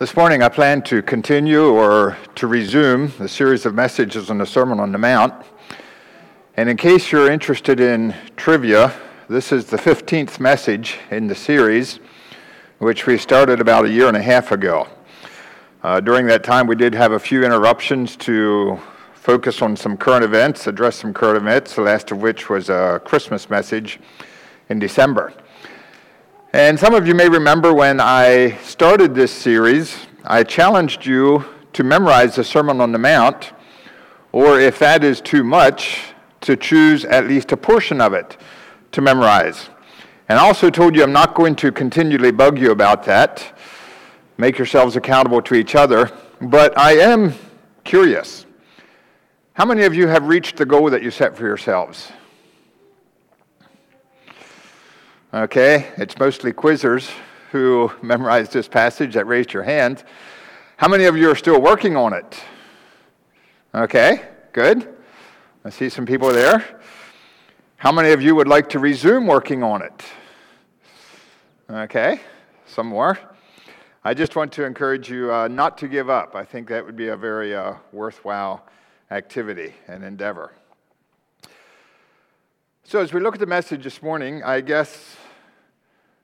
[0.00, 4.46] This morning, I plan to continue or to resume the series of messages on the
[4.46, 5.34] Sermon on the Mount.
[6.56, 8.94] And in case you're interested in trivia,
[9.28, 11.98] this is the 15th message in the series,
[12.78, 14.86] which we started about a year and a half ago.
[15.82, 18.78] Uh, during that time, we did have a few interruptions to
[19.14, 23.02] focus on some current events, address some current events, the last of which was a
[23.04, 23.98] Christmas message
[24.68, 25.32] in December.
[26.54, 31.44] And some of you may remember when I started this series, I challenged you
[31.74, 33.52] to memorize the Sermon on the Mount,
[34.32, 38.38] or if that is too much, to choose at least a portion of it
[38.92, 39.68] to memorize.
[40.30, 43.54] And I also told you I'm not going to continually bug you about that.
[44.38, 46.10] Make yourselves accountable to each other.
[46.40, 47.34] But I am
[47.84, 48.46] curious.
[49.52, 52.10] How many of you have reached the goal that you set for yourselves?
[55.34, 57.12] Okay, it's mostly quizzers
[57.52, 60.02] who memorized this passage that raised your hand.
[60.78, 62.42] How many of you are still working on it?
[63.74, 64.88] Okay, good.
[65.66, 66.80] I see some people there.
[67.76, 70.02] How many of you would like to resume working on it?
[71.68, 72.22] Okay,
[72.66, 73.18] some more.
[74.04, 76.36] I just want to encourage you uh, not to give up.
[76.36, 78.64] I think that would be a very uh, worthwhile
[79.10, 80.52] activity and endeavor.
[82.90, 85.18] So, as we look at the message this morning, I guess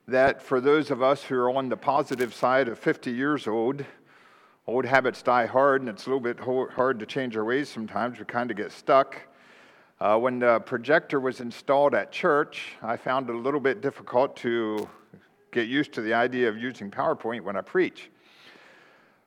[0.08, 3.84] that for those of us who are on the positive side of 50 years old,
[4.66, 8.18] old habits die hard, and it's a little bit hard to change our ways sometimes.
[8.18, 9.20] We kind of get stuck.
[10.00, 14.34] Uh, when the projector was installed at church, I found it a little bit difficult
[14.36, 14.88] to
[15.50, 18.10] get used to the idea of using PowerPoint when I preach.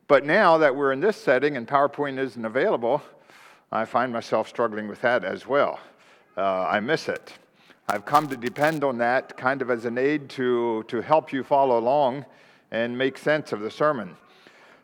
[0.07, 3.03] But now that we're in this setting and PowerPoint isn't available,
[3.72, 5.79] I find myself struggling with that as well
[6.38, 7.33] uh, I miss it.
[7.88, 11.44] I've come to depend on that kind of as an aid to, to help you
[11.44, 12.25] follow along
[12.69, 14.16] and make sense of the sermon.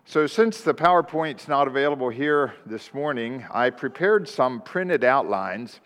[0.06, 5.80] So, since the PowerPoint's not available here this morning, I prepared some printed outlines,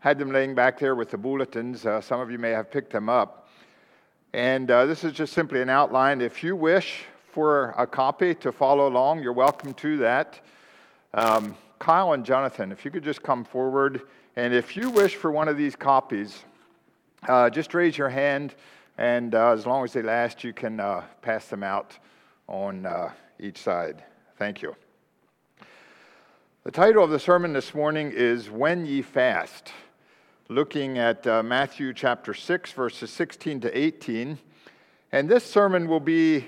[0.00, 1.86] had them laying back there with the bulletins.
[1.86, 3.48] Uh, some of you may have picked them up.
[4.34, 6.20] And uh, this is just simply an outline.
[6.20, 10.40] If you wish for a copy to follow along, you're welcome to that.
[11.14, 14.02] Um, Kyle and Jonathan, if you could just come forward.
[14.38, 16.44] And if you wish for one of these copies,
[17.26, 18.54] uh, just raise your hand,
[18.98, 21.98] and uh, as long as they last, you can uh, pass them out
[22.46, 24.04] on uh, each side.
[24.36, 24.76] Thank you.
[26.64, 29.72] The title of the sermon this morning is When Ye Fast,
[30.50, 34.38] looking at uh, Matthew chapter 6, verses 16 to 18.
[35.12, 36.44] And this sermon will be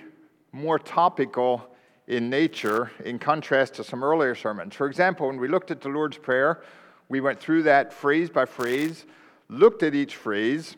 [0.53, 1.75] more topical
[2.07, 4.75] in nature in contrast to some earlier sermons.
[4.75, 6.61] For example, when we looked at the Lord's Prayer,
[7.09, 9.07] we went through that phrase by phrase,
[9.49, 10.77] looked at each phrase,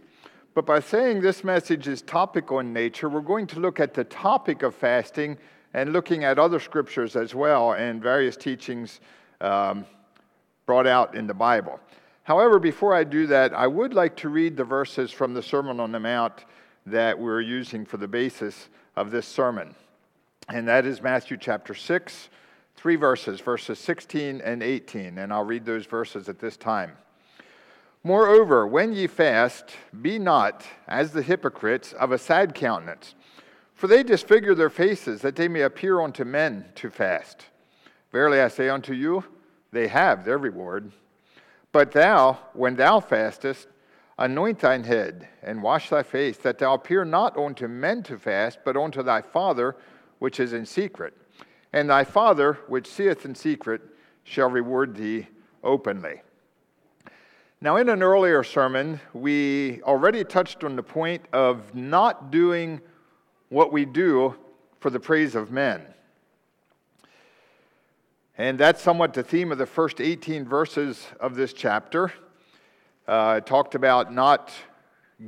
[0.55, 4.05] but by saying this message is topical in nature, we're going to look at the
[4.05, 5.39] topic of fasting
[5.75, 9.01] and looking at other scriptures as well and various teachings
[9.41, 9.85] um,
[10.67, 11.81] brought out in the Bible.
[12.25, 15.81] However, before I do that, I would like to read the verses from the Sermon
[15.81, 16.45] on the Mount
[16.87, 19.75] that we're using for the basis of this sermon.
[20.49, 22.29] And that is Matthew chapter 6,
[22.81, 26.93] three verses, verses 16 and 18, and I'll read those verses at this time.
[28.03, 33.15] Moreover, when ye fast, be not as the hypocrites of a sad countenance,
[33.75, 37.45] for they disfigure their faces, that they may appear unto men to fast.
[38.13, 39.25] Verily I say unto you,
[39.73, 40.91] they have their reward.
[41.73, 43.69] But thou, when thou fastest,
[44.19, 48.61] anoint thine head, and wash thy face, that thou appear not unto men to fast,
[48.65, 49.77] but unto thy Father
[50.19, 51.15] which is in secret
[51.73, 53.81] and thy Father, which seeth in secret,
[54.25, 55.27] shall reward thee
[55.63, 56.23] openly.
[57.61, 62.81] Now, in an earlier sermon, we already touched on the point of not doing
[63.51, 64.35] what we do
[64.79, 65.83] for the praise of men.
[68.39, 72.11] And that's somewhat the theme of the first 18 verses of this chapter.
[73.07, 74.51] Uh, it talked about not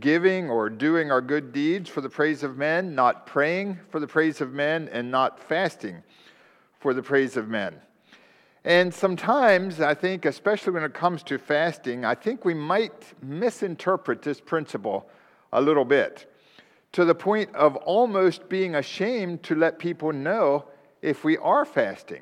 [0.00, 4.06] giving or doing our good deeds for the praise of men, not praying for the
[4.06, 6.02] praise of men, and not fasting
[6.82, 7.80] for the praise of men.
[8.64, 14.22] And sometimes, I think, especially when it comes to fasting, I think we might misinterpret
[14.22, 15.08] this principle
[15.52, 16.26] a little bit
[16.92, 20.64] to the point of almost being ashamed to let people know
[21.00, 22.20] if we are fasting.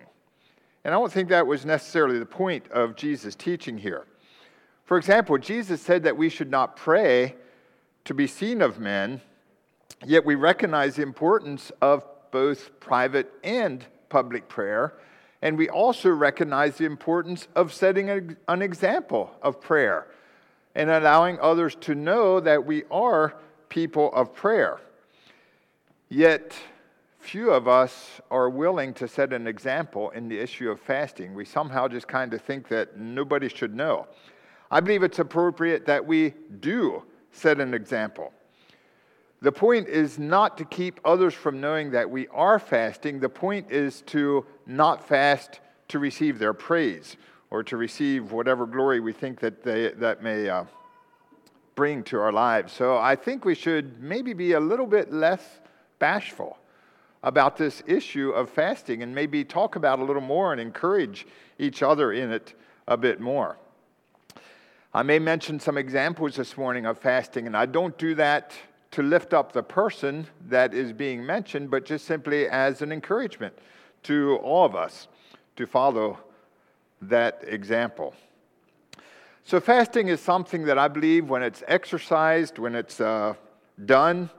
[0.85, 4.07] And I don't think that was necessarily the point of Jesus' teaching here.
[4.85, 7.35] For example, Jesus said that we should not pray
[8.05, 9.21] to be seen of men,
[10.07, 14.93] yet we recognize the importance of both private and public prayer.
[15.41, 18.11] And we also recognize the importance of setting
[18.47, 20.07] an example of prayer
[20.75, 23.35] and allowing others to know that we are
[23.71, 24.79] people of prayer.
[26.11, 26.55] Yet,
[27.19, 31.35] few of us are willing to set an example in the issue of fasting.
[31.35, 34.09] We somehow just kind of think that nobody should know.
[34.71, 37.03] I believe it's appropriate that we do
[37.33, 38.33] set an example.
[39.42, 43.20] The point is not to keep others from knowing that we are fasting.
[43.20, 47.16] The point is to not fast to receive their praise
[47.50, 50.64] or to receive whatever glory we think that they, that may uh,
[51.75, 52.72] bring to our lives.
[52.75, 55.60] So I think we should maybe be a little bit less
[55.98, 56.58] bashful
[57.22, 61.26] about this issue of fasting and maybe talk about a little more and encourage
[61.58, 62.54] each other in it
[62.87, 63.56] a bit more.
[64.92, 68.52] I may mention some examples this morning of fasting, and I don't do that
[68.92, 73.56] to lift up the person that is being mentioned, but just simply as an encouragement
[74.02, 75.08] to all of us
[75.56, 76.19] to follow
[77.02, 78.14] that example.
[79.44, 83.34] So, fasting is something that I believe when it's exercised, when it's uh,
[83.84, 84.31] done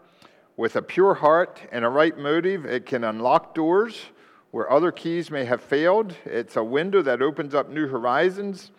[0.57, 4.06] with a pure heart and a right motive, it can unlock doors
[4.51, 6.15] where other keys may have failed.
[6.25, 8.71] It's a window that opens up new horizons.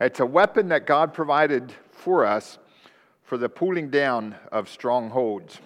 [0.00, 2.58] It's a weapon that God provided for us
[3.32, 5.58] for the pulling down of strongholds.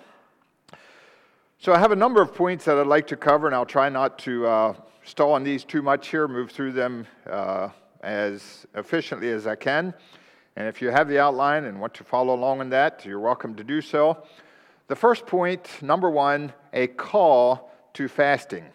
[1.59, 3.89] So, I have a number of points that I'd like to cover, and I'll try
[3.89, 7.71] not to uh, stall on these too much here, move through them uh,
[8.05, 9.93] as efficiently as I can.
[10.55, 13.57] And if you have the outline and want to follow along in that, you're welcome
[13.57, 14.23] to do so.
[14.87, 18.67] The first point, number one, a call to fasting.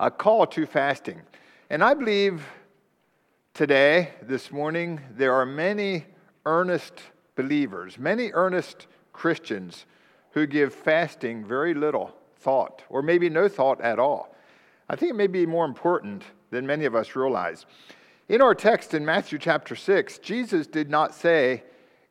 [0.00, 1.20] A call to fasting.
[1.68, 2.46] And I believe
[3.58, 6.06] Today, this morning, there are many
[6.46, 6.94] earnest
[7.38, 9.86] believers, many earnest Christians
[10.32, 14.34] who give fasting very little thought, or maybe no thought at all.
[14.90, 17.64] I think it may be more important than many of us realize.
[18.28, 21.62] In our text in Matthew chapter 6, Jesus did not say,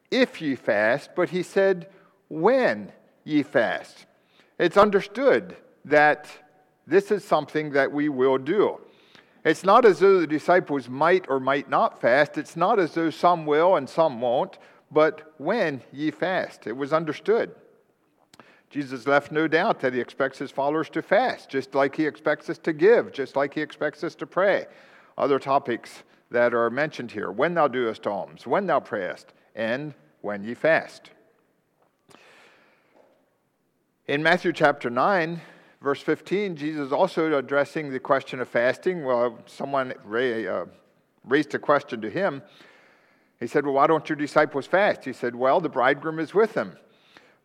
[0.09, 1.89] if ye fast, but he said,
[2.29, 2.93] when
[3.25, 4.05] ye fast.
[4.57, 6.29] It's understood that
[6.87, 8.79] this is something that we will do.
[9.43, 12.37] It's not as though the disciples might or might not fast.
[12.37, 14.57] It's not as though some will and some won't,
[14.91, 16.67] but when ye fast.
[16.67, 17.53] It was understood.
[18.69, 22.49] Jesus left no doubt that he expects his followers to fast, just like he expects
[22.49, 24.65] us to give, just like he expects us to pray.
[25.17, 30.43] Other topics that are mentioned here when thou doest alms, when thou prayest, and when
[30.43, 31.11] ye fast.
[34.07, 35.41] In Matthew chapter 9,
[35.81, 39.03] verse 15, Jesus also addressing the question of fasting.
[39.03, 40.65] Well, someone uh,
[41.25, 42.41] raised a question to him.
[43.39, 45.05] He said, Well, why don't your disciples fast?
[45.05, 46.77] He said, Well, the bridegroom is with them.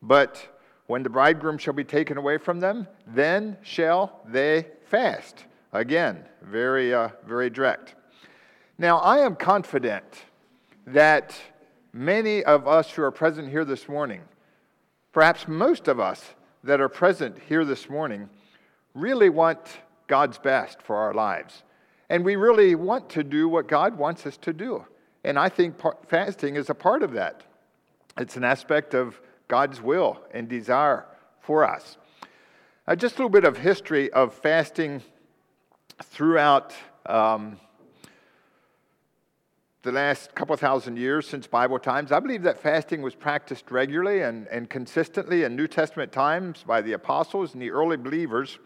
[0.01, 0.49] But
[0.87, 5.45] when the bridegroom shall be taken away from them, then shall they fast.
[5.73, 7.95] Again, very, uh, very direct.
[8.79, 10.05] Now, I am confident
[10.87, 11.35] that
[11.93, 14.23] many of us who are present here this morning,
[15.13, 16.35] perhaps most of us,
[16.65, 18.29] that are present here this morning
[18.95, 19.59] really want
[20.07, 21.63] God's best for our lives.
[22.09, 24.85] And we really want to do what God wants us to do.
[25.25, 25.77] And I think
[26.09, 27.43] fasting is a part of that.
[28.19, 31.07] It's an aspect of God's will and desire
[31.41, 31.97] for us.
[32.87, 35.03] Uh, just a little bit of history of fasting
[36.03, 36.75] throughout
[37.07, 37.59] um,
[39.83, 42.13] the last couple thousand years since Bible times.
[42.13, 46.81] I believe that fasting was practiced regularly and, and consistently in New Testament times by
[46.81, 48.59] the apostles and the early believers.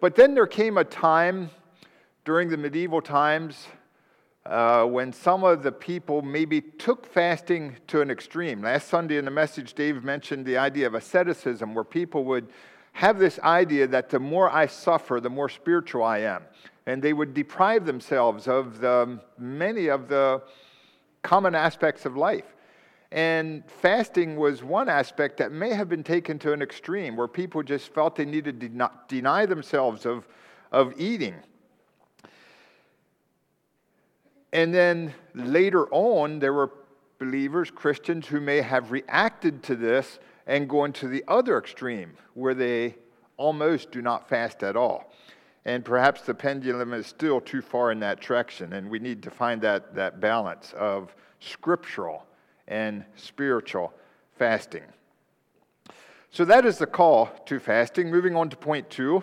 [0.00, 1.50] But then there came a time
[2.24, 3.66] during the medieval times
[4.46, 8.62] uh, when some of the people maybe took fasting to an extreme.
[8.62, 12.48] Last Sunday in the message, Dave mentioned the idea of asceticism, where people would
[12.92, 16.42] have this idea that the more I suffer, the more spiritual I am
[16.86, 20.42] and they would deprive themselves of the, many of the
[21.22, 22.56] common aspects of life.
[23.12, 27.62] And fasting was one aspect that may have been taken to an extreme where people
[27.62, 30.26] just felt they needed to deny themselves of,
[30.72, 31.34] of eating.
[34.52, 36.72] And then later on, there were
[37.18, 42.54] believers, Christians, who may have reacted to this and gone to the other extreme where
[42.54, 42.96] they
[43.36, 45.12] almost do not fast at all.
[45.64, 49.30] And perhaps the pendulum is still too far in that direction, and we need to
[49.30, 52.26] find that, that balance of scriptural
[52.66, 53.92] and spiritual
[54.36, 54.82] fasting.
[56.30, 58.10] So that is the call to fasting.
[58.10, 59.22] Moving on to point two,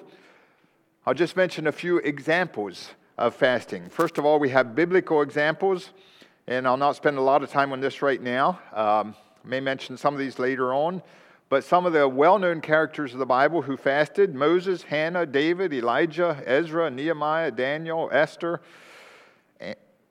[1.06, 3.90] I'll just mention a few examples of fasting.
[3.90, 5.92] First of all, we have biblical examples,
[6.48, 8.60] and I'll not spend a lot of time on this right now.
[8.74, 11.04] Um, may mention some of these later on.
[11.50, 15.74] But some of the well known characters of the Bible who fasted Moses, Hannah, David,
[15.74, 18.62] Elijah, Ezra, Nehemiah, Daniel, Esther,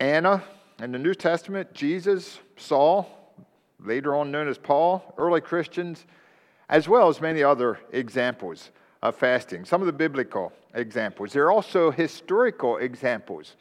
[0.00, 0.44] Anna
[0.82, 3.34] in the New Testament, Jesus, Saul,
[3.80, 6.04] later on known as Paul, early Christians,
[6.68, 8.70] as well as many other examples.
[9.02, 9.64] Of fasting.
[9.64, 11.32] Some of the biblical examples.
[11.32, 13.56] There are also historical examples.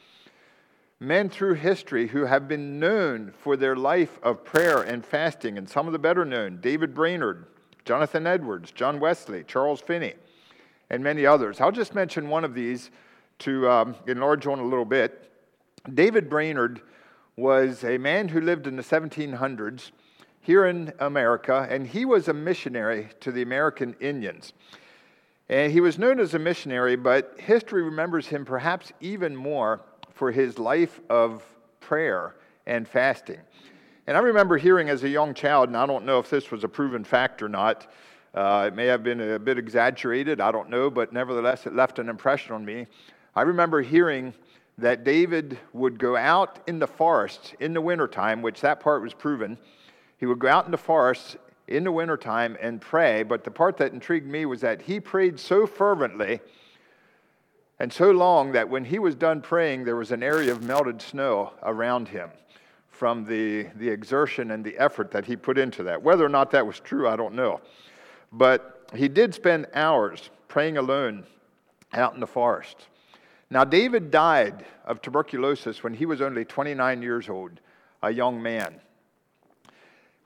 [1.00, 5.70] Men through history who have been known for their life of prayer and fasting, and
[5.70, 7.46] some of the better known David Brainerd,
[7.86, 10.16] Jonathan Edwards, John Wesley, Charles Finney,
[10.90, 11.62] and many others.
[11.62, 12.90] I'll just mention one of these
[13.40, 15.32] to um, enlarge on a little bit.
[15.94, 16.82] David Brainerd
[17.36, 19.92] was a man who lived in the 1700s
[20.42, 24.54] here in America, and he was a missionary to the American Indians.
[25.50, 29.82] And he was known as a missionary, but history remembers him perhaps even more
[30.14, 31.44] for his life of
[31.80, 32.36] prayer
[32.66, 33.40] and fasting.
[34.08, 36.64] And I remember hearing as a young child, and I don't know if this was
[36.64, 37.88] a proven fact or not,
[38.34, 41.98] uh, it may have been a bit exaggerated, I don't know, but nevertheless, it left
[41.98, 42.88] an impression on me.
[43.36, 44.34] I remember hearing
[44.78, 49.14] that David would go out in the forest in the wintertime, which that part was
[49.14, 49.58] proven.
[50.18, 53.78] He would go out in the forest in the wintertime and pray, but the part
[53.78, 56.40] that intrigued me was that he prayed so fervently
[57.80, 61.02] and so long that when he was done praying, there was an area of melted
[61.02, 62.30] snow around him
[62.90, 66.02] from the, the exertion and the effort that he put into that.
[66.02, 67.62] Whether or not that was true, I don't know.
[68.32, 71.26] But he did spend hours praying alone
[71.94, 72.88] out in the forest.
[73.50, 77.60] Now, David died of tuberculosis when he was only 29 years old,
[78.02, 78.82] a young man.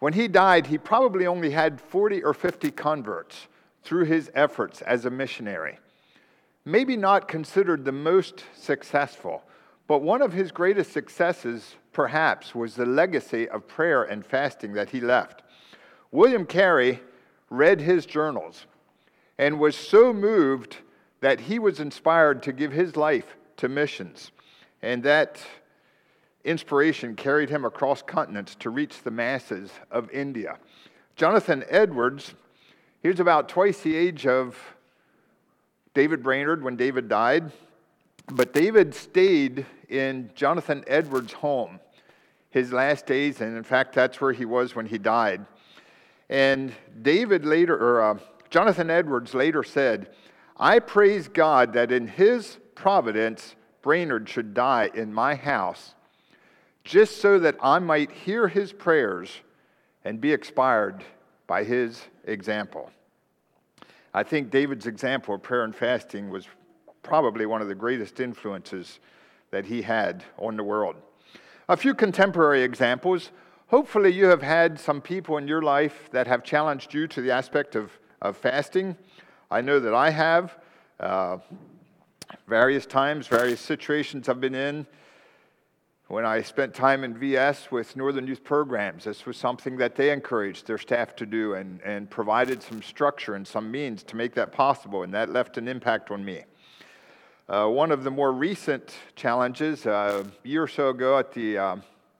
[0.02, 3.46] When he died, he probably only had 40 or 50 converts
[3.84, 5.78] through his efforts as a missionary.
[6.66, 9.44] Maybe not considered the most successful,
[9.86, 14.90] but one of his greatest successes, perhaps, was the legacy of prayer and fasting that
[14.90, 15.44] he left.
[16.10, 17.00] William Carey
[17.52, 18.66] read his journals
[19.38, 20.78] and was so moved
[21.20, 24.32] that he was inspired to give his life to missions.
[24.82, 25.40] And that
[26.44, 30.58] inspiration carried him across continents to reach the masses of India.
[31.16, 32.34] Jonathan Edwards,
[33.02, 34.58] he was about twice the age of
[35.94, 37.52] David Brainerd when David died,
[38.28, 41.80] but David stayed in Jonathan Edwards' home
[42.50, 45.46] his last days, and in fact, that's where he was when he died.
[46.30, 48.18] And David later, or uh,
[48.50, 50.10] Jonathan Edwards later said,
[50.58, 55.96] I praise God that in his providence, Brainerd should die in my house,
[56.84, 59.42] just so that I might hear his prayers
[60.04, 61.04] and be inspired
[61.48, 62.92] by his example.
[64.14, 66.48] I think David's example of prayer and fasting was
[67.04, 69.00] probably one of the greatest influences
[69.52, 70.96] that he had on the world.
[71.70, 73.32] A few contemporary examples.
[73.68, 77.32] Hopefully, you have had some people in your life that have challenged you to the
[77.32, 78.98] aspect of, of fasting.
[79.50, 80.58] I know that I have.
[81.00, 81.38] Uh,
[82.48, 84.86] various times, various situations I've been in.
[86.12, 90.12] When I spent time in VS with Northern Youth Programs, this was something that they
[90.12, 94.34] encouraged their staff to do and, and provided some structure and some means to make
[94.34, 96.44] that possible, and that left an impact on me.
[97.48, 101.58] Uh, one of the more recent challenges, uh, a year or so ago at the
[101.58, 101.76] uh,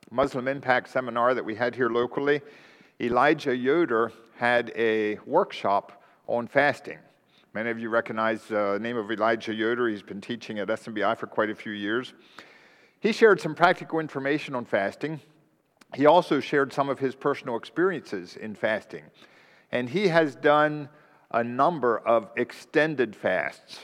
[0.10, 2.40] Muslim Impact Seminar that we had here locally,
[3.02, 7.00] Elijah Yoder had a workshop on fasting.
[7.54, 9.90] Many of you recognize the name of Elijah Yoder.
[9.90, 12.14] He's been teaching at SMBI for quite a few years.
[13.02, 15.20] He shared some practical information on fasting.
[15.96, 19.04] He also shared some of his personal experiences in fasting.
[19.72, 20.88] And he has done
[21.32, 23.80] a number of extended fasts,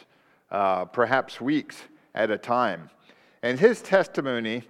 [0.51, 1.81] uh, perhaps weeks
[2.13, 2.91] at a time.
[3.41, 4.67] And his testimony,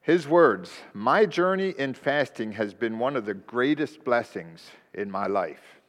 [0.00, 5.26] his words, my journey in fasting has been one of the greatest blessings in my
[5.26, 5.80] life.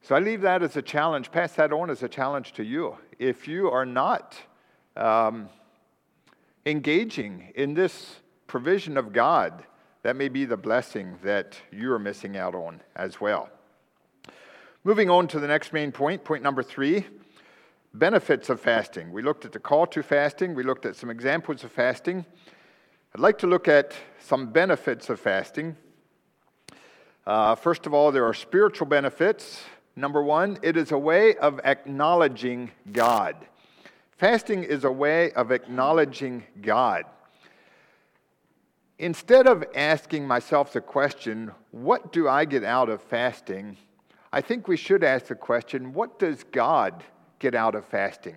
[0.00, 2.98] So I leave that as a challenge, pass that on as a challenge to you.
[3.20, 4.36] If you are not
[4.96, 5.48] um,
[6.66, 9.64] engaging in this provision of God,
[10.02, 13.48] that may be the blessing that you are missing out on as well.
[14.84, 17.06] Moving on to the next main point, point number three
[17.94, 19.12] benefits of fasting.
[19.12, 22.24] We looked at the call to fasting, we looked at some examples of fasting.
[23.14, 25.76] I'd like to look at some benefits of fasting.
[27.26, 29.62] Uh, first of all, there are spiritual benefits.
[29.94, 33.36] Number one, it is a way of acknowledging God.
[34.22, 37.06] Fasting is a way of acknowledging God.
[39.00, 43.76] Instead of asking myself the question, what do I get out of fasting?
[44.32, 47.02] I think we should ask the question, what does God
[47.40, 48.36] get out of fasting?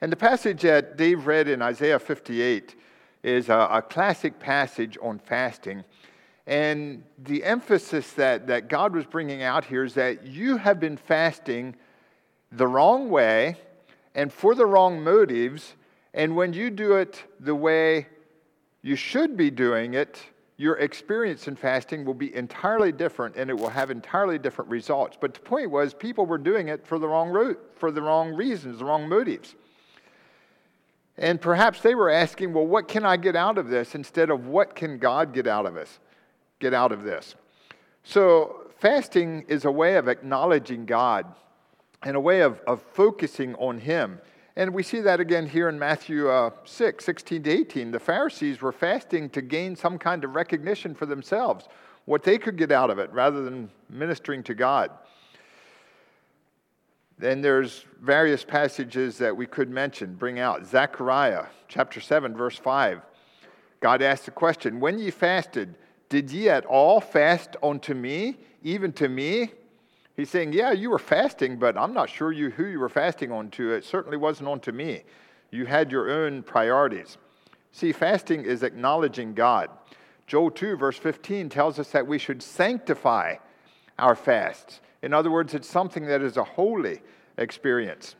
[0.00, 2.76] And the passage that Dave read in Isaiah 58
[3.24, 5.82] is a, a classic passage on fasting.
[6.46, 10.96] And the emphasis that, that God was bringing out here is that you have been
[10.96, 11.74] fasting
[12.52, 13.56] the wrong way
[14.16, 15.76] and for the wrong motives.
[16.14, 18.08] And when you do it the way
[18.82, 20.20] you should be doing it,
[20.56, 25.18] your experience in fasting will be entirely different and it will have entirely different results.
[25.20, 28.32] But the point was, people were doing it for the wrong route, for the wrong
[28.32, 29.54] reasons, the wrong motives.
[31.18, 34.46] And perhaps they were asking, well, what can I get out of this instead of
[34.46, 35.98] what can God get out of us?
[36.58, 37.34] Get out of this.
[38.02, 41.26] So fasting is a way of acknowledging God
[42.06, 44.20] and a way of, of focusing on Him.
[44.54, 47.90] And we see that again here in Matthew uh, 6, 16 to 18.
[47.90, 51.66] The Pharisees were fasting to gain some kind of recognition for themselves,
[52.04, 54.92] what they could get out of it, rather than ministering to God.
[57.18, 60.64] Then there's various passages that we could mention, bring out.
[60.64, 63.00] Zechariah chapter 7, verse 5.
[63.80, 65.74] God asked the question, When ye fasted,
[66.08, 69.50] did ye at all fast unto me, even to me?
[70.16, 73.30] He's saying, Yeah, you were fasting, but I'm not sure you, who you were fasting
[73.30, 73.72] on to.
[73.72, 75.02] It certainly wasn't on to me.
[75.50, 77.18] You had your own priorities.
[77.72, 79.68] See, fasting is acknowledging God.
[80.26, 83.36] Joel 2, verse 15, tells us that we should sanctify
[83.98, 84.80] our fasts.
[85.02, 87.00] In other words, it's something that is a holy
[87.36, 88.16] experience.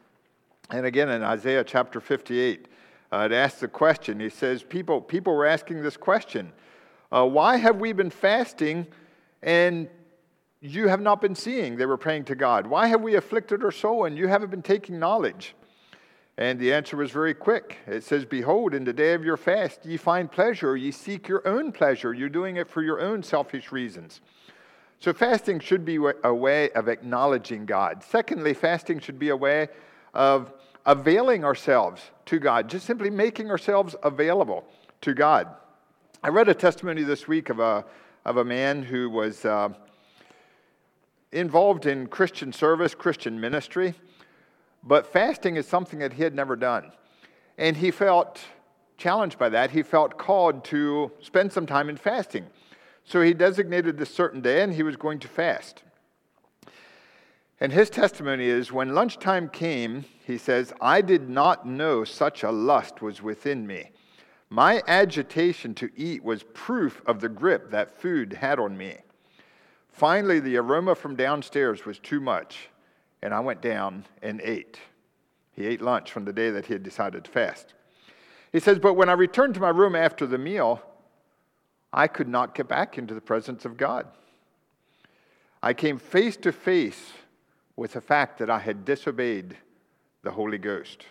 [0.71, 2.69] And again, in Isaiah chapter 58,
[3.13, 4.21] uh, it asks the question.
[4.21, 6.53] He says, People, people were asking this question
[7.11, 8.87] uh, Why have we been fasting
[9.43, 9.89] and
[10.75, 12.67] you have not been seeing, they were praying to God.
[12.67, 15.55] Why have we afflicted our soul and you haven't been taking knowledge?
[16.39, 17.79] And the answer was very quick.
[17.87, 21.47] It says, Behold, in the day of your fast, ye find pleasure, ye seek your
[21.49, 22.13] own pleasure.
[22.13, 24.21] You're doing it for your own selfish reasons.
[24.99, 28.03] So, fasting should be a way of acknowledging God.
[28.03, 29.69] Secondly, fasting should be a way
[30.15, 30.53] of
[30.85, 34.65] availing ourselves to God, just simply making ourselves available
[35.03, 35.49] to God.
[36.23, 37.85] I read a testimony this week of a,
[38.25, 39.45] of a man who was.
[39.45, 39.71] Uh,
[41.33, 43.95] involved in Christian service, Christian ministry,
[44.83, 46.93] but fasting is something that he had never done.
[47.59, 48.41] And he felt
[48.97, 49.71] challenged by that.
[49.71, 52.47] He felt called to spend some time in fasting.
[53.05, 55.83] So he designated this certain day and he was going to fast.
[57.61, 62.51] And his testimony is when lunchtime came, he says, I did not know such a
[62.51, 63.93] lust was within me.
[64.51, 68.99] My agitation to eat was proof of the grip that food had on me.
[69.97, 72.69] Finally, the aroma from downstairs was too much,
[73.23, 74.79] and I went down and ate.
[75.53, 77.73] He ate lunch from the day that he had decided to fast.
[78.53, 80.83] He says, But when I returned to my room after the meal,
[81.95, 84.07] I could not get back into the presence of God.
[85.63, 87.13] I came face to face
[87.75, 89.57] with the fact that I had disobeyed
[90.23, 91.07] the Holy Ghost.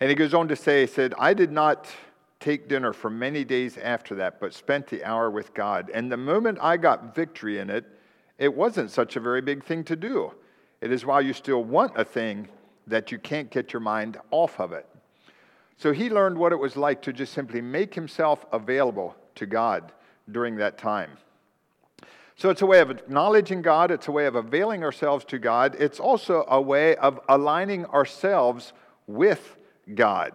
[0.00, 1.86] And he goes on to say, he said, I did not
[2.44, 5.90] take dinner for many days after that, but spent the hour with God.
[5.94, 7.86] And the moment I got victory in it,
[8.38, 10.30] it wasn't such a very big thing to do.
[10.82, 12.48] It is while you still want a thing
[12.86, 14.86] that you can't get your mind off of it.
[15.78, 19.92] So he learned what it was like to just simply make himself available to God
[20.30, 21.12] during that time.
[22.36, 25.76] So it's a way of acknowledging God, it's a way of availing ourselves to God,
[25.78, 28.74] it's also a way of aligning ourselves
[29.06, 29.56] with
[29.94, 30.32] God.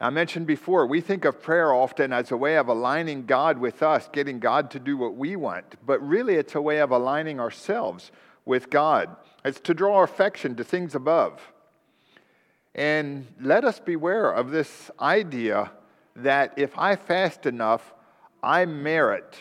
[0.00, 3.82] I mentioned before, we think of prayer often as a way of aligning God with
[3.82, 7.40] us, getting God to do what we want, but really it's a way of aligning
[7.40, 8.12] ourselves
[8.44, 9.16] with God.
[9.44, 11.40] It's to draw our affection to things above.
[12.74, 15.72] And let us beware of this idea
[16.16, 17.94] that if I fast enough,
[18.42, 19.36] I merit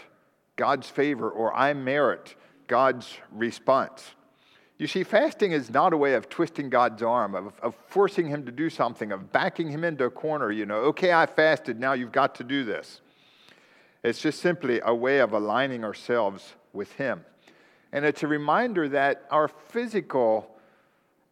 [0.56, 2.36] God's favor or I merit
[2.68, 4.16] God's response.
[4.78, 8.46] You see, fasting is not a way of twisting God's arm, of, of forcing him
[8.46, 11.94] to do something, of backing him into a corner, you know, okay, I fasted, now
[11.94, 13.00] you've got to do this.
[14.04, 17.24] It's just simply a way of aligning ourselves with him.
[17.94, 20.52] And it's a reminder that our physical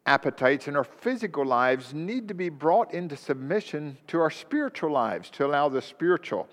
[0.06, 5.28] appetites and our physical lives need to be brought into submission to our spiritual lives
[5.30, 6.48] to allow the spiritual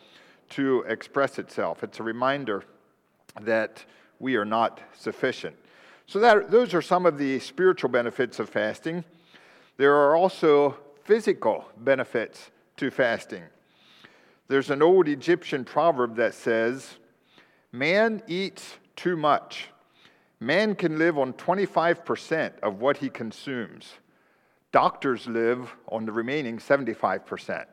[0.49, 1.83] to express itself.
[1.83, 2.63] It's a reminder
[3.41, 3.85] that
[4.19, 5.55] we are not sufficient.
[6.11, 9.05] So, that, those are some of the spiritual benefits of fasting.
[9.77, 13.43] There are also physical benefits to fasting.
[14.49, 16.97] There's an old Egyptian proverb that says,
[17.71, 19.69] Man eats too much.
[20.41, 23.93] Man can live on 25% of what he consumes.
[24.73, 27.65] Doctors live on the remaining 75%.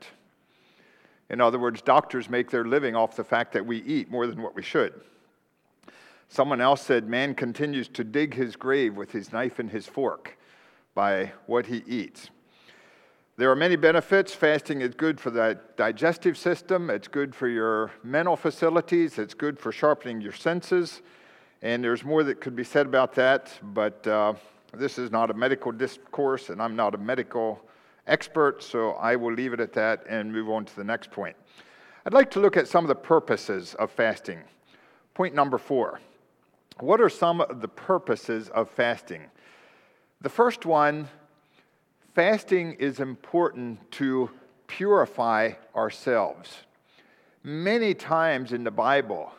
[1.29, 4.40] In other words, doctors make their living off the fact that we eat more than
[4.40, 4.94] what we should.
[6.29, 10.38] Someone else said, Man continues to dig his grave with his knife and his fork
[10.95, 12.31] by what he eats.
[13.37, 14.35] There are many benefits.
[14.35, 19.59] Fasting is good for the digestive system, it's good for your mental facilities, it's good
[19.59, 21.03] for sharpening your senses.
[21.62, 24.35] And there's more that could be said about that, but uh,
[24.75, 27.61] this is not a medical discourse, and I'm not a medical
[28.09, 31.37] expert, so I will leave it at that and move on to the next point.
[32.05, 34.41] I'd like to look at some of the purposes of fasting.
[35.14, 36.01] Point number four
[36.81, 39.23] What are some of the purposes of fasting?
[40.21, 41.09] The first one
[42.14, 44.31] fasting is important to
[44.69, 46.59] purify ourselves.
[47.43, 49.33] Many times in the Bible,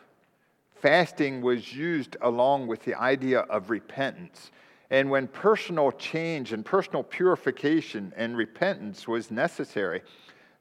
[0.81, 4.51] fasting was used along with the idea of repentance.
[4.89, 10.01] And when personal change and personal purification and repentance was necessary,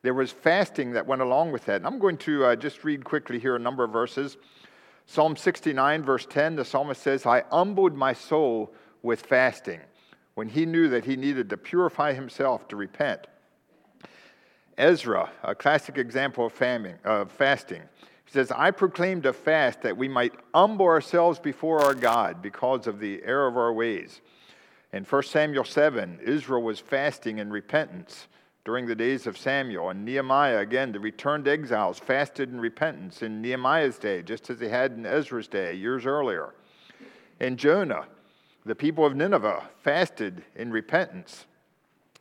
[0.03, 1.77] there was fasting that went along with that.
[1.77, 4.37] And I'm going to uh, just read quickly here a number of verses.
[5.11, 9.81] Psalm 69, verse 10, the psalmist says, I humbled my soul with fasting
[10.35, 13.27] when he knew that he needed to purify himself to repent.
[14.77, 17.81] Ezra, a classic example of, famine, of fasting,
[18.27, 22.87] he says, I proclaimed a fast that we might humble ourselves before our God because
[22.87, 24.21] of the error of our ways.
[24.93, 28.29] In 1 Samuel 7, Israel was fasting in repentance
[28.69, 29.89] during the days of Samuel.
[29.89, 34.69] And Nehemiah, again, the returned exiles, fasted in repentance in Nehemiah's day, just as they
[34.69, 36.53] had in Ezra's day years earlier.
[37.41, 38.05] In Jonah,
[38.67, 41.47] the people of Nineveh fasted in repentance.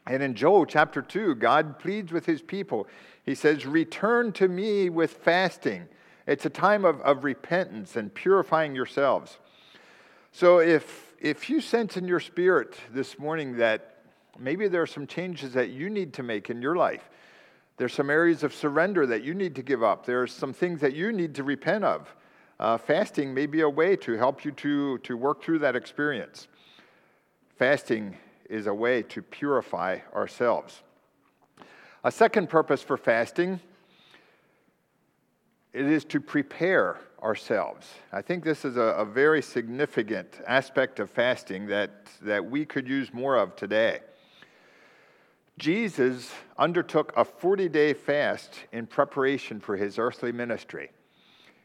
[0.06, 2.88] And in Joel chapter 2, God pleads with his people.
[3.26, 5.90] He says, Return to me with fasting
[6.28, 9.38] it's a time of, of repentance and purifying yourselves.
[10.32, 13.97] So if, if you sense in your spirit this morning that
[14.40, 17.10] maybe there are some changes that you need to make in your life,
[17.78, 20.94] there's some areas of surrender that you need to give up, there's some things that
[20.94, 22.16] you need to repent of.
[22.60, 26.48] Uh, fasting may be a way to help you to, to work through that experience.
[27.58, 28.18] Fasting
[28.50, 30.82] is a way to purify ourselves.
[32.04, 33.60] A second purpose for fasting
[35.74, 37.88] it is to prepare ourselves.
[38.12, 42.88] I think this is a, a, very significant aspect of fasting that, that we could
[42.88, 44.00] use more of today.
[45.58, 50.92] Jesus undertook a 40 day fast in preparation for his earthly ministry.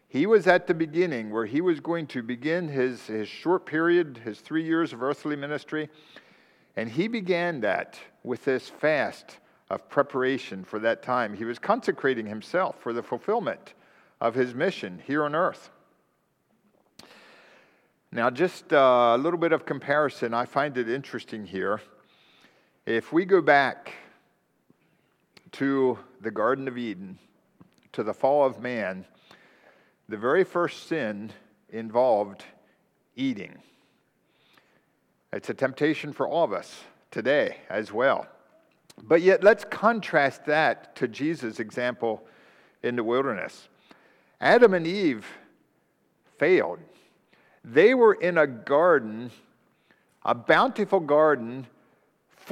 [0.09, 4.21] He was at the beginning where he was going to begin his, his short period,
[4.25, 5.89] his three years of earthly ministry,
[6.77, 9.39] and he began that with this fast
[9.71, 11.35] of preparation for that time.
[11.35, 13.75] He was consecrating himself for the fulfillment
[14.21, 15.71] of his mission here on earth.
[18.11, 20.35] Now, just uh, a little bit of comparison.
[20.35, 21.81] I find it interesting here.
[22.87, 23.93] If we go back
[25.53, 27.17] to the Garden of Eden,
[27.93, 29.05] to the fall of man,
[30.09, 31.31] the very first sin
[31.71, 32.45] involved
[33.15, 33.57] eating.
[35.33, 38.27] It's a temptation for all of us today as well.
[39.01, 42.27] But yet, let's contrast that to Jesus' example
[42.83, 43.69] in the wilderness.
[44.41, 45.25] Adam and Eve
[46.37, 46.81] failed.
[47.65, 49.31] They were in a garden,
[50.25, 51.69] a bountiful garden,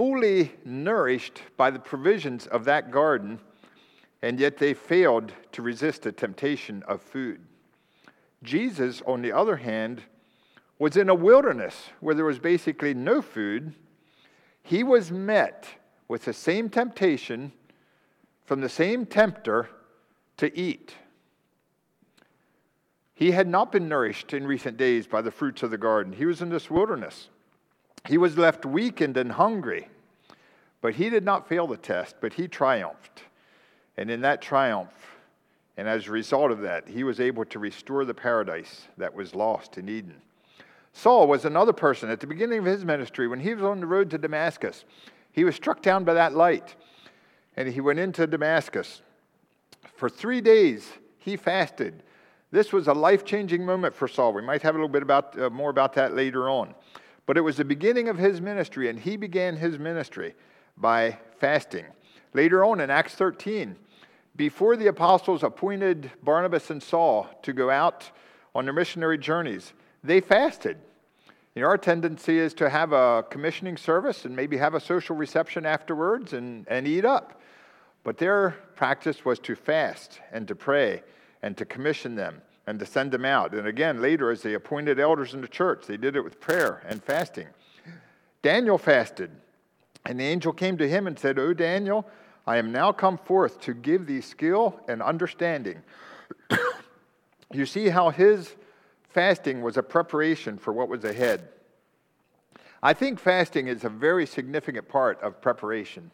[0.00, 3.38] fully nourished by the provisions of that garden,
[4.22, 7.38] and yet they failed to resist the temptation of food.
[8.42, 10.00] Jesus, on the other hand,
[10.78, 13.74] was in a wilderness where there was basically no food.
[14.62, 15.66] He was met
[16.08, 17.52] with the same temptation
[18.46, 19.68] from the same tempter
[20.38, 20.94] to eat.
[23.12, 26.14] He had not been nourished in recent days by the fruits of the garden.
[26.14, 27.28] He was in this wilderness.
[28.06, 29.88] He was left weakened and hungry.
[30.80, 33.24] But he did not fail the test, but he triumphed.
[33.96, 35.18] And in that triumph,
[35.76, 39.34] and as a result of that, he was able to restore the paradise that was
[39.34, 40.20] lost in Eden.
[40.92, 43.86] Saul was another person at the beginning of his ministry when he was on the
[43.86, 44.84] road to Damascus.
[45.32, 46.74] He was struck down by that light,
[47.56, 49.02] and he went into Damascus.
[49.94, 52.02] For three days, he fasted
[52.52, 54.32] this was a life changing moment for Saul.
[54.32, 56.74] We might have a little bit about, uh, more about that later on.
[57.30, 60.34] But it was the beginning of his ministry, and he began his ministry
[60.76, 61.84] by fasting.
[62.34, 63.76] Later on in Acts 13,
[64.34, 68.10] before the apostles appointed Barnabas and Saul to go out
[68.52, 70.78] on their missionary journeys, they fasted.
[71.54, 75.14] You know, our tendency is to have a commissioning service and maybe have a social
[75.14, 77.40] reception afterwards and, and eat up.
[78.02, 81.04] But their practice was to fast and to pray
[81.42, 83.54] and to commission them and to send them out.
[83.54, 86.82] And again, later, as they appointed elders in the church, they did it with prayer
[86.86, 87.46] and fasting.
[88.42, 89.30] Daniel fasted,
[90.06, 92.06] and the angel came to him and said, O Daniel,
[92.46, 95.82] I am now come forth to give thee skill and understanding.
[97.52, 98.54] you see how his
[99.10, 101.48] fasting was a preparation for what was ahead.
[102.82, 106.10] I think fasting is a very significant part of preparation.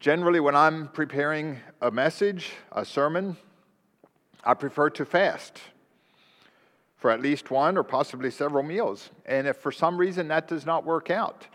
[0.00, 3.36] Generally, when I'm preparing a message, a sermon,
[4.44, 5.60] I prefer to fast
[6.96, 9.10] for at least one or possibly several meals.
[9.26, 11.46] And if for some reason that does not work out,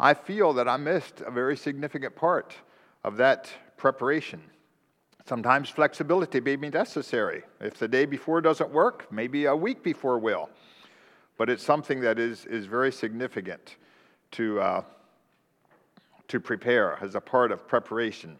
[0.00, 2.54] I feel that I missed a very significant part
[3.04, 4.42] of that preparation.
[5.24, 7.42] Sometimes flexibility may be necessary.
[7.60, 10.50] If the day before doesn't work, maybe a week before will.
[11.38, 13.76] But it's something that is, is very significant
[14.32, 14.82] to, uh,
[16.28, 18.38] to prepare as a part of preparation.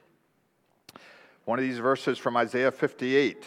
[1.44, 3.44] One of these verses from Isaiah 58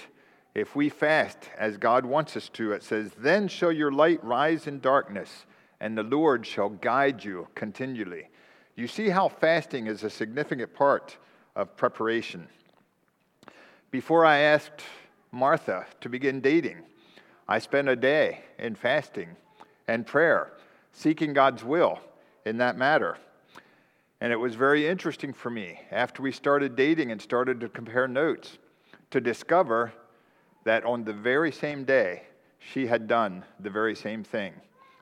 [0.55, 4.67] if we fast as God wants us to, it says, Then shall your light rise
[4.67, 5.45] in darkness,
[5.79, 8.29] and the Lord shall guide you continually.
[8.75, 11.17] You see how fasting is a significant part
[11.55, 12.47] of preparation.
[13.91, 14.83] Before I asked
[15.31, 16.77] Martha to begin dating,
[17.47, 19.29] I spent a day in fasting
[19.87, 20.53] and prayer,
[20.93, 21.99] seeking God's will
[22.45, 23.17] in that matter.
[24.21, 28.07] And it was very interesting for me after we started dating and started to compare
[28.07, 28.57] notes
[29.11, 29.93] to discover
[30.69, 32.21] that on the very same day,
[32.59, 34.53] she had done the very same thing.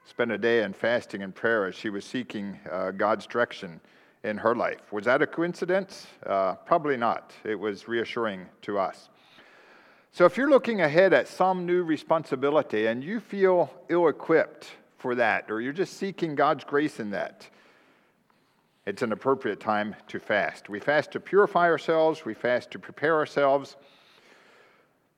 [0.06, 3.82] Spent a day in fasting and prayer as she was seeking uh, God's direction
[4.24, 4.94] in her life.
[4.94, 6.08] Was that a coincidence?
[6.26, 7.34] Uh, probably not.
[7.44, 9.10] It was reassuring to us.
[10.14, 15.16] So, if you're looking ahead at some new responsibility and you feel ill equipped for
[15.16, 17.46] that, or you're just seeking God's grace in that,
[18.86, 20.70] it's an appropriate time to fast.
[20.70, 23.76] We fast to purify ourselves, we fast to prepare ourselves.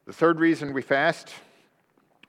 [0.09, 1.35] The third reason we fast,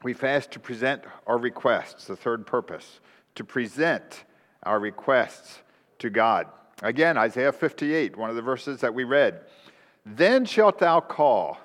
[0.02, 3.00] we fast to present our requests, the third purpose,
[3.36, 4.24] to present
[4.64, 5.60] our requests
[6.00, 6.46] to God.
[6.82, 9.40] Again, Isaiah 58, one of the verses that we read.
[10.04, 11.58] Then shalt thou call,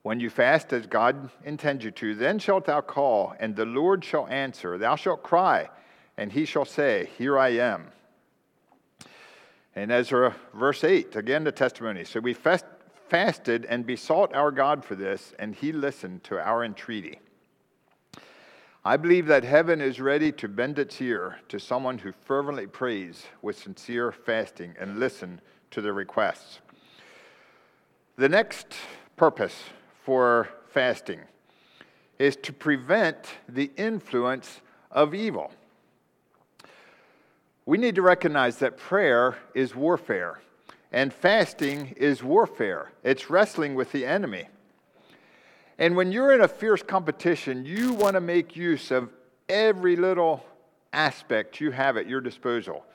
[0.00, 4.02] when you fast as God intends you to, then shalt thou call, and the Lord
[4.02, 4.78] shall answer.
[4.78, 5.68] Thou shalt cry,
[6.16, 7.88] and he shall say, Here I am.
[9.76, 12.04] And Ezra, verse 8, again the testimony.
[12.04, 12.64] So we fast,
[13.08, 17.18] fasted and besought our God for this, and he listened to our entreaty.
[18.84, 23.24] I believe that heaven is ready to bend its ear to someone who fervently prays
[23.40, 25.40] with sincere fasting and listen
[25.70, 26.60] to their requests.
[28.16, 28.74] The next
[29.16, 29.58] purpose
[30.04, 31.20] for fasting
[32.18, 35.50] is to prevent the influence of evil.
[37.66, 40.40] We need to recognize that prayer is warfare,
[40.94, 42.92] and fasting is warfare.
[43.02, 44.44] It's wrestling with the enemy.
[45.76, 49.10] And when you're in a fierce competition, you want to make use of
[49.48, 50.46] every little
[50.92, 52.86] aspect you have at your disposal.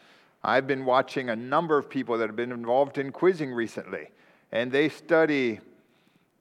[0.45, 4.11] I've been watching a number of people that have been involved in quizzing recently,
[4.53, 5.59] and they study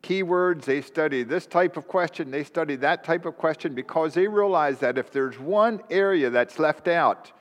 [0.05, 4.29] keywords, they study this type of question, they study that type of question because they
[4.29, 7.33] realize that if there's one area that's left out,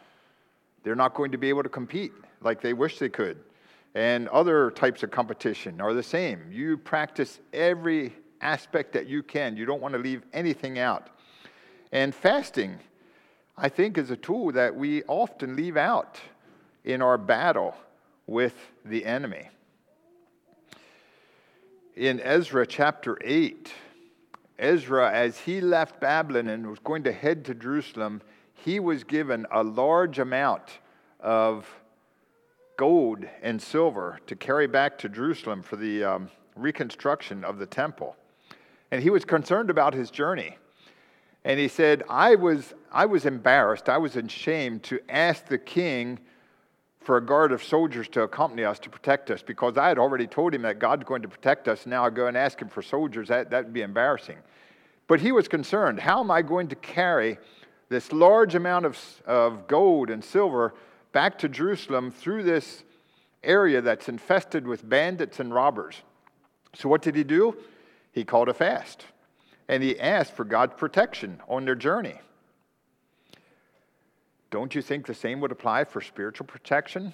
[0.82, 3.38] they're not going to be able to compete like they wish they could.
[3.98, 6.52] And other types of competition are the same.
[6.52, 11.10] You practice every aspect that you can, you don't want to leave anything out.
[11.92, 12.78] And fasting,
[13.58, 16.22] I think, is a tool that we often leave out
[16.86, 17.76] in our battle
[18.28, 18.54] with
[18.86, 19.50] the enemy.
[21.96, 23.74] In Ezra chapter 8,
[24.60, 28.22] Ezra, as he left Babylon and was going to head to Jerusalem,
[28.54, 30.78] he was given a large amount
[31.20, 31.68] of
[32.78, 38.16] gold and silver to carry back to Jerusalem for the um, reconstruction of the temple.
[38.92, 40.58] And he was concerned about his journey.
[41.44, 46.20] And he said, I was, I was embarrassed, I was ashamed to ask the king
[47.00, 50.28] for a guard of soldiers to accompany us to protect us because I had already
[50.28, 51.86] told him that God's going to protect us.
[51.86, 53.30] Now I go and ask him for soldiers.
[53.30, 54.38] That would be embarrassing.
[55.08, 57.38] But he was concerned how am I going to carry
[57.88, 60.74] this large amount of, of gold and silver
[61.18, 62.84] back to Jerusalem through this
[63.44, 66.04] area that's infested with bandits and robbers?
[66.76, 67.58] So, what did he do?
[68.12, 69.04] He called a fast
[69.68, 72.22] and he asked for God's protection on their journey.
[74.52, 77.12] Don't you think the same would apply for spiritual protection?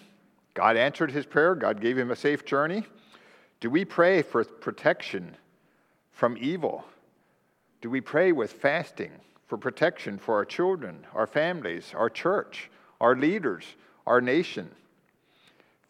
[0.54, 2.84] God answered his prayer, God gave him a safe journey.
[3.62, 5.38] Do we pray for protection
[6.12, 6.84] from evil?
[7.80, 9.12] Do we pray with fasting?
[9.48, 13.66] for protection for our children, our families, our church, our leaders,
[14.06, 14.70] our nation.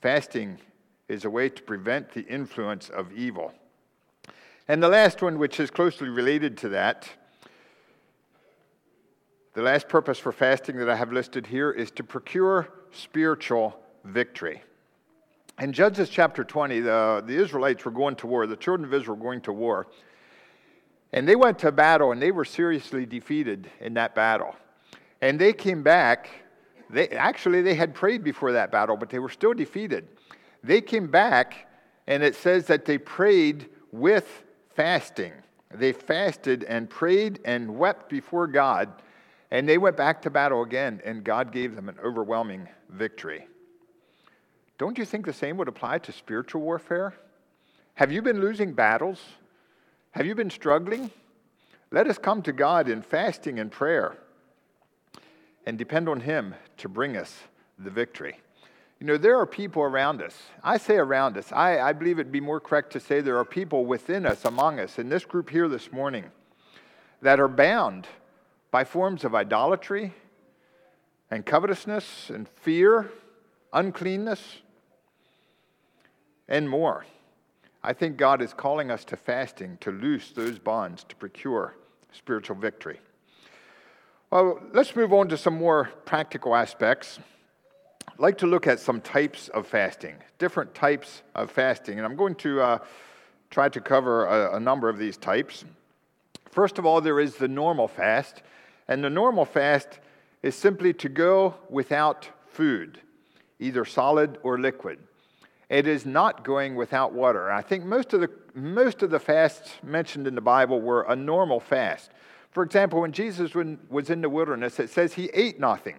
[0.02, 0.60] Fasting
[1.08, 3.54] is a way to prevent the influence of evil.
[4.68, 7.10] And the last one, which is closely related to that,
[9.54, 14.64] the last purpose for fasting that I have listed here is to procure spiritual victory.
[15.60, 19.18] In Judges chapter 20, the, the Israelites were going to war, the children of Israel
[19.18, 19.88] were going to war.
[21.12, 24.56] And they went to battle and they were seriously defeated in that battle.
[25.22, 26.30] And they came back.
[26.94, 30.08] They, actually, they had prayed before that battle, but they were still defeated.
[30.64, 31.68] They came back,
[32.06, 34.44] and it says that they prayed with
[34.76, 35.34] fasting.
[35.74, 39.02] They fasted and prayed and wept before God,
[39.50, 43.48] and they went back to battle again, and God gave them an overwhelming victory.
[44.78, 47.16] Don't you think the same would apply to spiritual warfare?
[47.96, 49.20] Have you been losing battles?
[50.12, 51.10] Have you been struggling?
[51.90, 54.20] Let us come to God in fasting and prayer
[55.66, 57.40] and depend on Him to bring us
[57.80, 58.40] the victory.
[59.00, 60.44] You know, there are people around us.
[60.64, 61.52] I say around us.
[61.52, 64.80] I, I believe it'd be more correct to say there are people within us, among
[64.80, 66.26] us, in this group here this morning,
[67.22, 68.08] that are bound
[68.72, 70.14] by forms of idolatry
[71.30, 73.12] and covetousness and fear,
[73.74, 74.62] uncleanness,
[76.48, 77.06] and more.
[77.84, 81.76] I think God is calling us to fasting to loose those bonds to procure
[82.14, 83.00] spiritual victory.
[84.34, 87.20] Well, let's move on to some more practical aspects.
[88.08, 92.16] I'd like to look at some types of fasting, different types of fasting, and I'm
[92.16, 92.78] going to uh,
[93.52, 95.66] try to cover a, a number of these types.
[96.50, 98.42] First of all, there is the normal fast,
[98.88, 100.00] and the normal fast
[100.42, 103.02] is simply to go without food,
[103.60, 104.98] either solid or liquid.
[105.70, 107.52] It is not going without water.
[107.52, 111.16] I think most of the, most of the fasts mentioned in the Bible were a
[111.16, 112.10] normal fast.
[112.54, 115.96] For example, when Jesus was in the wilderness, it says he ate nothing.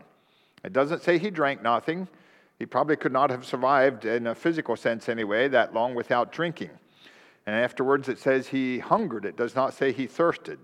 [0.64, 2.08] It doesn't say he drank nothing.
[2.58, 6.70] He probably could not have survived, in a physical sense anyway, that long without drinking.
[7.46, 9.24] And afterwards, it says he hungered.
[9.24, 10.60] It does not say he thirsted.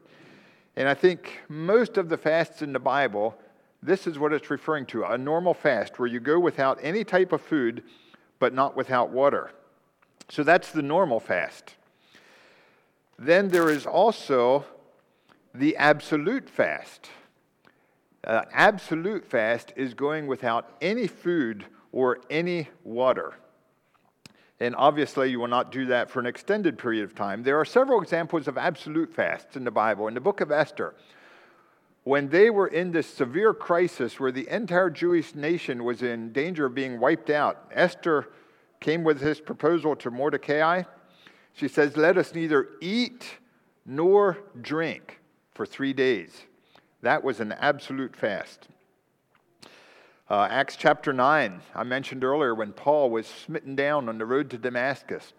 [0.76, 3.36] And I think most of the fasts in the Bible,
[3.82, 7.32] this is what it's referring to a normal fast where you go without any type
[7.32, 7.82] of food,
[8.38, 9.50] but not without water.
[10.28, 11.74] So that's the normal fast.
[13.18, 14.64] Then there is also
[15.54, 17.10] the absolute fast.
[18.22, 23.34] Uh, absolute fast is going without any food or any water.
[24.60, 27.42] And obviously, you will not do that for an extended period of time.
[27.42, 30.06] There are several examples of absolute fasts in the Bible.
[30.06, 30.94] In the book of Esther,
[32.04, 36.66] when they were in this severe crisis where the entire Jewish nation was in danger
[36.66, 38.28] of being wiped out, Esther
[38.80, 40.82] came with this proposal to Mordecai.
[41.54, 43.38] She says, Let us neither eat
[43.86, 45.19] nor drink
[45.60, 46.46] for three days.
[47.02, 48.66] That was an absolute fast.
[50.30, 54.48] Uh, Acts chapter 9, I mentioned earlier when Paul was smitten down on the road
[54.52, 55.34] to Damascus.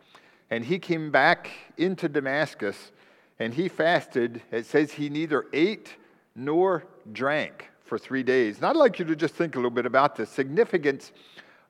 [0.52, 2.92] And he came back into Damascus
[3.40, 4.44] and he fasted.
[4.52, 5.96] It says he neither ate
[6.36, 8.58] nor drank for three days.
[8.58, 11.12] And I'd like you to just think a little bit about the significance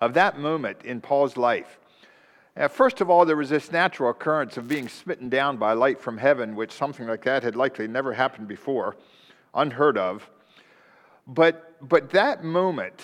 [0.02, 1.80] of that moment in Paul's life.
[2.69, 6.17] First of all, there was this natural occurrence of being smitten down by light from
[6.17, 8.95] heaven, which something like that had likely never happened before
[9.54, 10.30] unheard of.
[11.28, 13.02] But, but that moment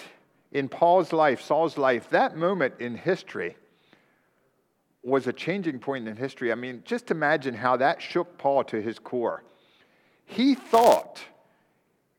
[0.51, 3.57] in Paul's life, Saul's life, that moment in history
[5.03, 6.51] was a changing point in history.
[6.51, 9.43] I mean, just imagine how that shook Paul to his core.
[10.25, 11.21] He thought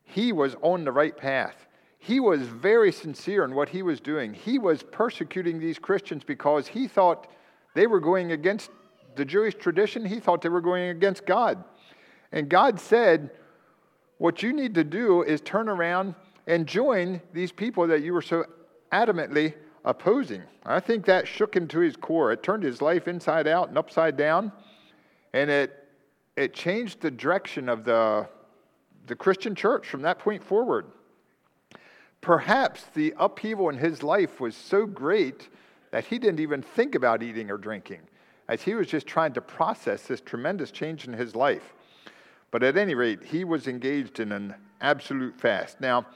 [0.04, 1.67] he was on the right path.
[2.08, 4.32] He was very sincere in what he was doing.
[4.32, 7.26] He was persecuting these Christians because he thought
[7.74, 8.70] they were going against
[9.14, 10.06] the Jewish tradition.
[10.06, 11.62] He thought they were going against God.
[12.32, 13.32] And God said,
[14.16, 16.14] what you need to do is turn around
[16.46, 18.46] and join these people that you were so
[18.90, 19.52] adamantly
[19.84, 20.44] opposing.
[20.64, 22.32] I think that shook him to his core.
[22.32, 24.50] It turned his life inside out and upside down,
[25.34, 25.86] and it,
[26.38, 28.26] it changed the direction of the,
[29.08, 30.86] the Christian church from that point forward.
[32.20, 35.48] Perhaps the upheaval in his life was so great
[35.90, 38.00] that he didn't even think about eating or drinking,
[38.48, 41.74] as he was just trying to process this tremendous change in his life.
[42.50, 45.80] But at any rate, he was engaged in an absolute fast.
[45.80, 46.06] Now,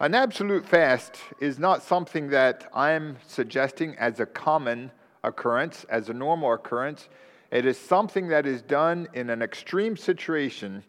[0.00, 4.90] an absolute fast is not something that I'm suggesting as a common
[5.22, 7.08] occurrence, as a normal occurrence.
[7.50, 10.84] It is something that is done in an extreme situation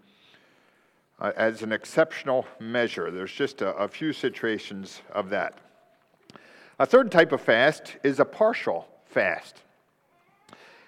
[1.23, 3.09] uh, as an exceptional measure.
[3.09, 5.57] There's just a, a few situations of that.
[6.79, 9.61] A third type of fast is a partial fast.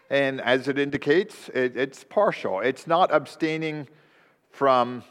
[0.10, 2.60] And as it indicates, it, it's partial.
[2.60, 3.88] It's not abstaining
[4.52, 5.04] from,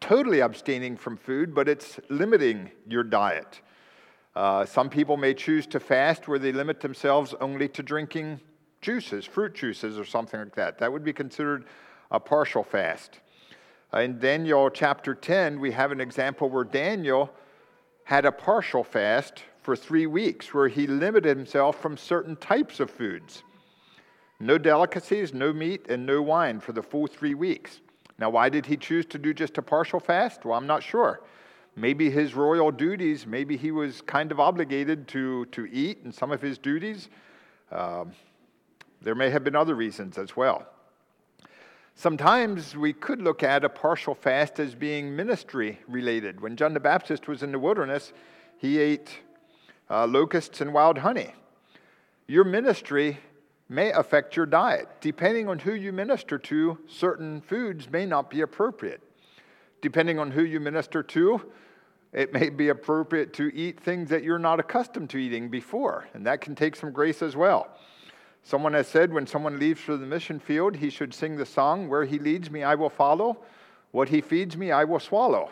[0.00, 3.60] totally abstaining from food, but it's limiting your diet.
[4.36, 8.40] Uh, some people may choose to fast where they limit themselves only to drinking
[8.80, 10.78] juices, fruit juices, or something like that.
[10.78, 11.64] That would be considered
[12.10, 13.18] a partial fast.
[13.92, 17.28] In Daniel chapter 10, we have an example where Daniel
[18.04, 22.88] had a partial fast for three weeks where he limited himself from certain types of
[22.88, 23.42] foods.
[24.38, 27.80] No delicacies, no meat, and no wine for the full three weeks.
[28.16, 30.44] Now, why did he choose to do just a partial fast?
[30.44, 31.22] Well, I'm not sure.
[31.74, 36.30] Maybe his royal duties, maybe he was kind of obligated to, to eat in some
[36.30, 37.08] of his duties.
[37.72, 38.12] Um,
[39.02, 40.66] there may have been other reasons as well.
[42.00, 46.40] Sometimes we could look at a partial fast as being ministry related.
[46.40, 48.14] When John the Baptist was in the wilderness,
[48.56, 49.18] he ate
[49.90, 51.34] uh, locusts and wild honey.
[52.26, 53.18] Your ministry
[53.68, 54.88] may affect your diet.
[55.02, 59.02] Depending on who you minister to, certain foods may not be appropriate.
[59.82, 61.52] Depending on who you minister to,
[62.14, 66.24] it may be appropriate to eat things that you're not accustomed to eating before, and
[66.24, 67.68] that can take some grace as well.
[68.42, 71.88] Someone has said when someone leaves for the mission field, he should sing the song,
[71.88, 73.38] Where he leads me, I will follow.
[73.92, 75.50] What he feeds me, I will swallow.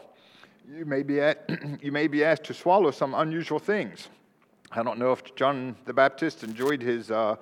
[0.71, 1.49] You may be, at,
[1.83, 4.09] you may be asked to swallow some unusual things.
[4.71, 7.37] I don't know if John the Baptist enjoyed his uh,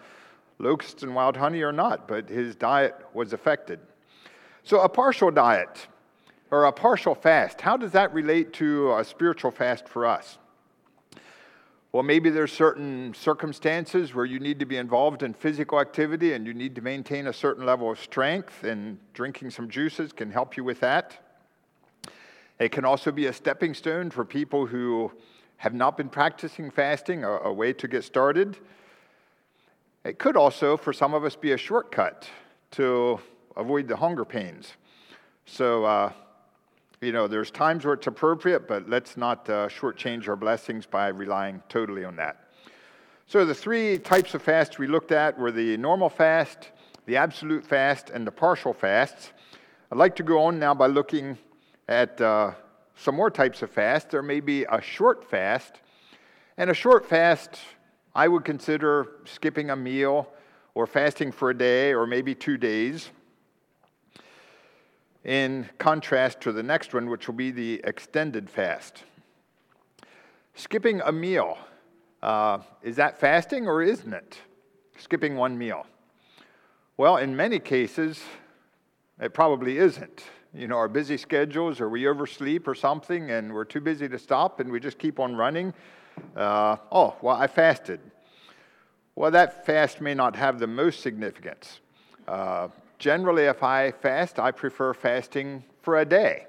[0.58, 3.80] locusts and wild honey or not, but his diet was affected.
[4.62, 5.88] So, a partial diet
[6.50, 10.38] or a partial fast, how does that relate to a spiritual fast for us?
[11.96, 16.46] Well, maybe there's certain circumstances where you need to be involved in physical activity and
[16.46, 20.58] you need to maintain a certain level of strength, and drinking some juices can help
[20.58, 21.16] you with that.
[22.58, 25.10] It can also be a stepping stone for people who
[25.56, 28.58] have not been practicing fasting, a, a way to get started.
[30.04, 32.28] It could also, for some of us, be a shortcut
[32.72, 33.20] to
[33.56, 34.74] avoid the hunger pains.
[35.46, 36.12] So, uh,
[37.00, 41.08] you know, there's times where it's appropriate, but let's not uh, shortchange our blessings by
[41.08, 42.48] relying totally on that.
[43.26, 46.70] So, the three types of fasts we looked at were the normal fast,
[47.06, 49.32] the absolute fast, and the partial fasts.
[49.90, 51.36] I'd like to go on now by looking
[51.88, 52.52] at uh,
[52.96, 54.10] some more types of fast.
[54.10, 55.80] There may be a short fast,
[56.56, 57.58] and a short fast
[58.14, 60.28] I would consider skipping a meal
[60.74, 63.10] or fasting for a day or maybe two days
[65.26, 69.02] in contrast to the next one, which will be the extended fast.
[70.54, 71.58] Skipping a meal,
[72.22, 74.38] uh, is that fasting or isn't it?
[74.96, 75.84] Skipping one meal.
[76.96, 78.22] Well, in many cases,
[79.20, 80.22] it probably isn't.
[80.54, 84.18] You know, our busy schedules, or we oversleep or something, and we're too busy to
[84.18, 85.74] stop, and we just keep on running.
[86.36, 88.00] Uh, oh, well, I fasted.
[89.16, 91.80] Well, that fast may not have the most significance.
[92.28, 92.68] Uh,
[92.98, 96.46] Generally, if I fast, I prefer fasting for a day.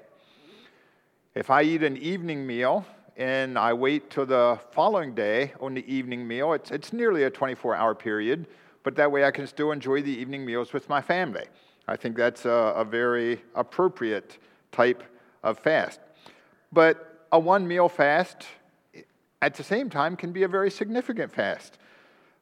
[1.34, 2.86] If I eat an evening meal
[3.16, 7.30] and I wait till the following day on the evening meal, it's, it's nearly a
[7.30, 8.46] 24 hour period,
[8.82, 11.44] but that way I can still enjoy the evening meals with my family.
[11.86, 14.38] I think that's a, a very appropriate
[14.72, 15.02] type
[15.42, 16.00] of fast.
[16.72, 18.46] But a one meal fast
[19.42, 21.78] at the same time can be a very significant fast.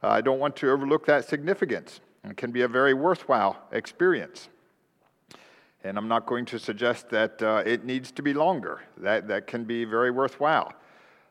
[0.02, 2.00] I don't want to overlook that significance.
[2.31, 4.49] It can be a very worthwhile experience.
[5.85, 8.81] And I'm not going to suggest that uh, it needs to be longer.
[8.99, 10.72] That, that can be very worthwhile.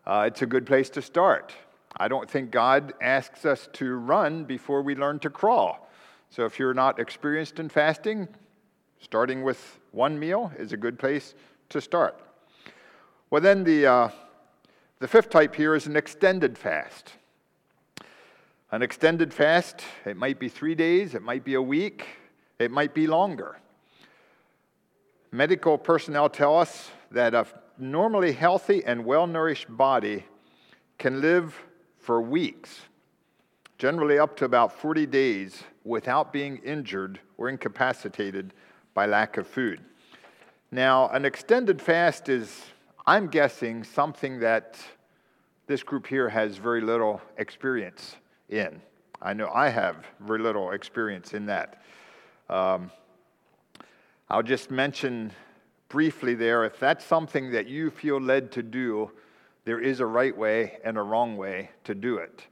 [0.06, 1.54] Uh, it's a good place to start.
[1.98, 5.90] I don't think God asks us to run before we learn to crawl.
[6.30, 8.28] So if you're not experienced in fasting,
[9.00, 11.36] starting with one meal is a good place
[11.70, 12.20] to start.
[13.30, 14.10] Well, then the, uh,
[15.00, 17.14] the fifth type here is an extended fast.
[18.76, 22.08] An extended fast, it might be three days, it might be a week,
[22.60, 23.58] it might be longer.
[25.32, 27.48] Medical personnel tell us that a
[27.78, 30.26] normally healthy and well nourished body
[30.98, 31.58] can live
[32.00, 32.82] for weeks,
[33.78, 38.54] generally up to about 40 days, without being injured or incapacitated
[38.94, 39.80] by lack of food.
[40.70, 42.66] Now, an extended fast is,
[43.08, 44.78] I'm guessing, something that
[45.66, 48.18] this group here has very little experience
[48.50, 48.82] in.
[49.22, 51.82] I know I have very little experience in that.
[52.50, 52.92] Um,
[54.30, 55.32] I'll just mention
[55.90, 59.12] briefly there if that's something that you feel led to do,
[59.66, 62.44] there is a right way and a wrong way to do it,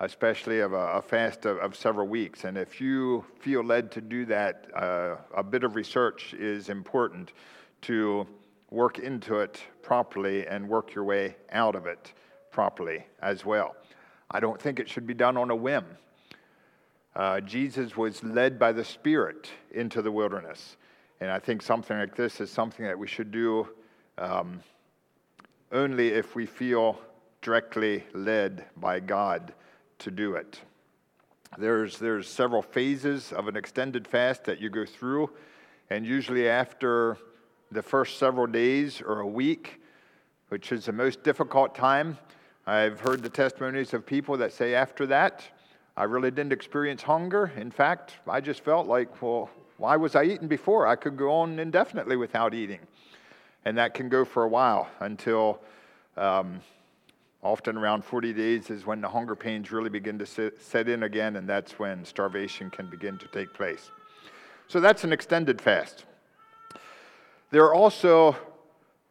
[0.00, 2.44] especially of a, a fast of, of, several weeks.
[2.44, 7.32] And if you feel led to do that, uh, a bit of research is important
[7.82, 8.26] to
[8.70, 12.14] work into it properly and work your way out of it
[12.50, 13.76] properly as well.
[14.32, 15.84] I don't think it should be done on a whim.
[17.14, 20.78] Uh, Jesus was led by the Spirit into the wilderness.
[21.20, 23.68] And I think something like this is something that we should do
[24.16, 24.60] um,
[25.70, 26.98] only if we feel
[27.42, 29.52] directly led by God
[29.98, 30.60] to do it.
[31.58, 35.30] There's, there's several phases of an extended fast that you go through,
[35.90, 37.18] and usually after
[37.70, 39.82] the first several days or a week,
[40.48, 42.16] which is the most difficult time,
[42.66, 45.42] I've heard the testimonies of people that say after that,
[45.96, 47.50] I really didn't experience hunger.
[47.56, 50.86] In fact, I just felt like, well, why was I eating before?
[50.86, 52.78] I could go on indefinitely without eating.
[53.64, 55.60] And that can go for a while until
[56.16, 56.60] um,
[57.42, 61.02] often around 40 days is when the hunger pains really begin to sit, set in
[61.02, 63.90] again, and that's when starvation can begin to take place.
[64.68, 66.04] So that's an extended fast.
[67.50, 68.36] There are also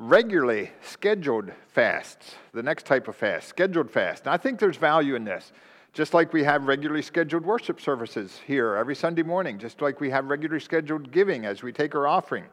[0.01, 4.25] regularly scheduled fasts, the next type of fast, scheduled fast.
[4.25, 5.51] And I think there's value in this.
[5.93, 10.09] Just like we have regularly scheduled worship services here every Sunday morning, just like we
[10.09, 12.45] have regularly scheduled giving as we take our offering.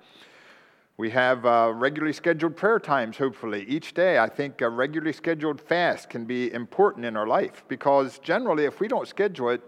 [0.99, 4.19] We have uh, regularly scheduled prayer times, hopefully, each day.
[4.19, 8.81] I think a regularly scheduled fast can be important in our life because generally, if
[8.81, 9.63] we don't schedule it,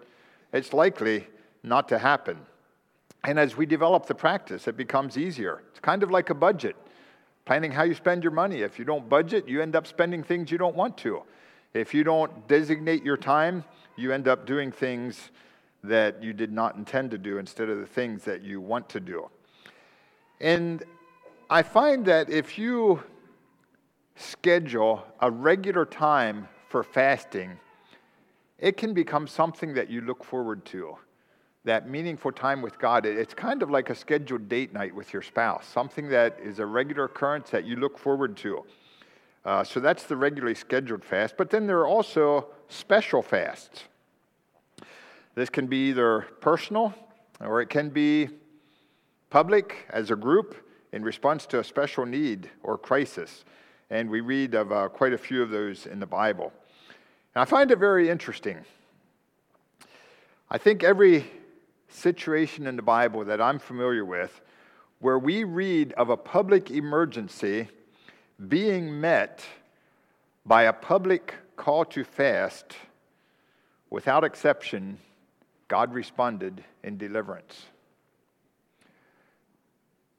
[0.53, 1.29] it's likely
[1.63, 2.39] not to happen.
[3.25, 5.63] And as we develop the practice, it becomes easier.
[5.71, 6.77] It's kind of like a budget,
[7.51, 8.63] planning how you spend your money.
[8.63, 11.25] If you don't budget, you end up spending things you don't want to.
[11.75, 13.65] If you don't designate your time,
[13.97, 15.33] you end up doing things
[15.83, 19.01] that you did not intend to do instead of the things that you want to
[19.01, 19.29] do.
[20.41, 20.85] And
[21.51, 23.03] I find that if you
[24.15, 27.59] schedule a regular time for fasting,
[28.61, 30.99] it can become something that you look forward to
[31.65, 35.23] that meaningful time with God, it's kind of like a scheduled date night with your
[35.23, 38.65] spouse, something that is a regular occurrence that you look forward to.
[39.45, 41.37] Uh, so that's the regularly scheduled fast.
[41.37, 43.85] But then there are also special fasts.
[45.35, 46.95] This can be either personal
[47.41, 48.29] or it can be
[49.29, 50.57] public as a group
[50.93, 53.45] in response to a special need or crisis.
[53.91, 56.53] And we read of uh, quite a few of those in the Bible.
[57.35, 58.59] And I find it very interesting.
[60.51, 61.31] I think every
[61.91, 64.41] situation in the Bible that I'm familiar with
[65.01, 67.69] where we read of a public emergency
[68.49, 69.45] being met
[70.45, 72.77] by a public call to fast,
[73.89, 74.99] without exception,
[75.69, 77.67] God responded in deliverance.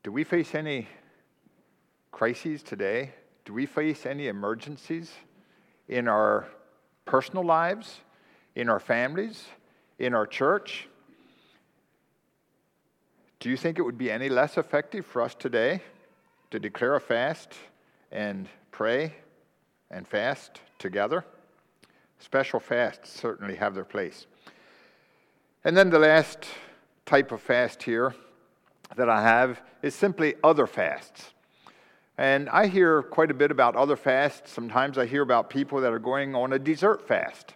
[0.04, 0.88] Do we face any
[2.12, 3.12] crises today?
[3.46, 5.12] Do we face any emergencies
[5.88, 6.48] in our
[7.06, 8.00] personal lives,
[8.56, 9.46] in our families,
[10.00, 10.88] in our church?
[13.42, 15.82] Do you think it would be any less effective for us today
[16.52, 17.56] to declare a fast
[18.12, 19.16] and pray
[19.90, 21.26] and fast together?
[22.20, 24.28] Special fasts certainly have their place.
[25.64, 26.46] And then the last
[27.08, 28.14] type of fast here
[28.96, 31.32] that I have is simply other fasts.
[32.20, 34.52] And I hear quite a bit about other fasts.
[34.52, 37.56] Sometimes I hear about people that are going on a dessert fast.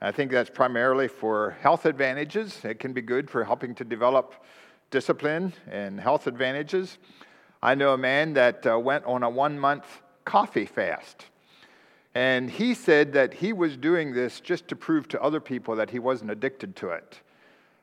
[0.00, 2.64] I think that's primarily for health advantages.
[2.64, 4.34] It can be good for helping to develop
[4.90, 6.98] discipline and health advantages.
[7.62, 11.26] I know a man that uh, went on a one month coffee fast.
[12.14, 15.90] And he said that he was doing this just to prove to other people that
[15.90, 17.20] he wasn't addicted to it.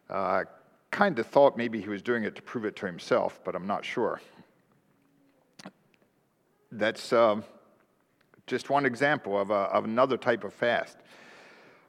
[0.09, 0.45] Uh,
[0.89, 3.67] kind of thought maybe he was doing it to prove it to himself, but I'm
[3.67, 4.21] not sure.
[6.71, 7.41] That's uh,
[8.47, 10.97] just one example of, a, of another type of fast.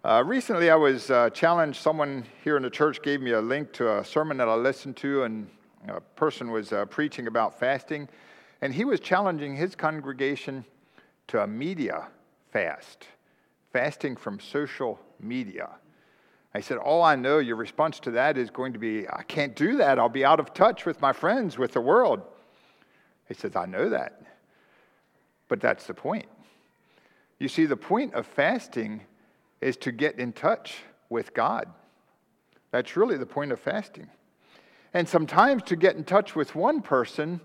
[0.05, 1.80] Uh, recently, I was uh, challenged.
[1.80, 4.96] Someone here in the church gave me a link to a sermon that I listened
[4.96, 5.48] to, and
[5.86, 8.09] a person was uh, preaching about fasting,
[8.62, 10.64] and he was challenging his congregation
[11.28, 12.09] to a media
[12.50, 13.07] fast,
[13.72, 15.70] fasting from social media.
[16.53, 19.55] I said, All I know, your response to that is going to be, I can't
[19.55, 20.00] do that.
[20.00, 22.22] I'll be out of touch with my friends, with the world.
[23.28, 24.20] He says, I know that.
[25.46, 26.26] But that's the point.
[27.38, 29.03] You see, the point of fasting
[29.63, 31.67] is to get in touch with God.
[32.73, 34.09] That's really the point of fasting.
[34.95, 37.41] And sometimes to get in touch with one person,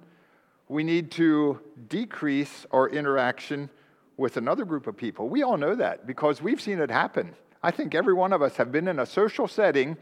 [0.67, 3.69] we need to decrease our interaction
[4.17, 5.29] with another group of people.
[5.29, 7.35] We all know that because we've seen it happen.
[7.63, 9.97] I think every one of us have been in a social setting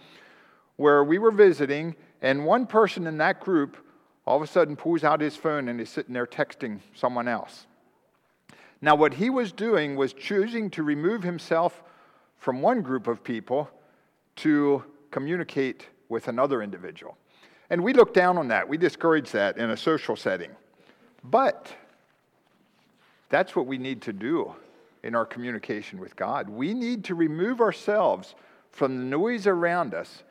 [0.78, 3.78] where we were visiting, and one person in that group
[4.26, 7.68] all of a sudden pulls out his phone and is sitting there texting someone else.
[8.82, 11.84] Now, what he was doing was choosing to remove himself
[12.38, 13.69] from one group of people
[14.38, 17.17] to communicate with another individual.
[17.69, 18.67] And we look down on that.
[18.67, 20.51] We discourage that in a social setting.
[21.23, 21.75] But
[23.29, 24.53] that's what we need to do
[25.03, 26.49] in our communication with God.
[26.49, 28.36] We need to remove ourselves
[28.69, 30.23] from the noise around us